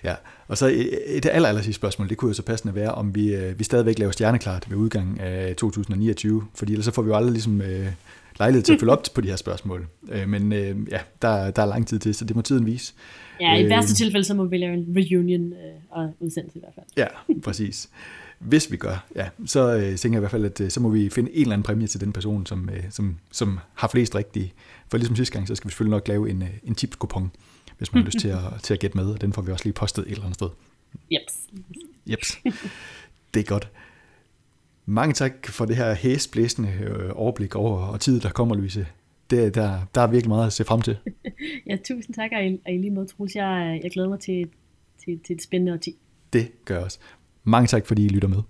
[0.03, 0.10] ja.
[0.10, 0.15] ja,
[0.47, 0.67] og så
[1.08, 3.63] et aller, aller sidste spørgsmål, det kunne jo så passende være, om vi, øh, vi
[3.63, 7.62] stadigvæk laver stjerneklart ved udgangen af 2029, fordi ellers så får vi jo aldrig ligesom
[7.62, 7.88] øh,
[8.39, 9.88] lejlighed til at følge op på de her spørgsmål.
[10.12, 12.93] Øh, men øh, ja, der, der er lang tid til, så det må tiden vise.
[13.41, 16.62] Ja, i øh, værste tilfælde, så må vi lave en reunion øh, og udsendelse i
[16.62, 16.86] hvert fald.
[16.97, 17.89] Ja, præcis.
[18.39, 20.89] Hvis vi gør, ja, så øh, tænker jeg i hvert fald, at øh, så må
[20.89, 24.15] vi finde en eller anden præmie til den person, som, øh, som, som har flest
[24.15, 24.53] rigtige.
[24.88, 27.32] For ligesom sidste gang, så skal vi selvfølgelig nok lave en, øh, en tipskupon,
[27.77, 29.65] hvis man har lyst til at, til at gætte med, og den får vi også
[29.65, 30.49] lige postet et eller andet sted.
[31.12, 31.33] Jeps.
[32.07, 32.39] Jeps.
[33.33, 33.69] Det er godt.
[34.86, 38.88] Mange tak for det her hæsblæsende øh, overblik over og tid, der kommer, Louise.
[39.29, 40.97] Det, der, der er virkelig meget at se frem til.
[41.69, 43.36] ja, tusind tak, og i, og i lige måde, Troels.
[43.36, 44.49] Jeg, jeg glæder mig til,
[45.05, 45.95] til, til et spændende årti.
[46.33, 46.99] Det gør også.
[47.43, 48.41] Mange tak, fordi I lytter med.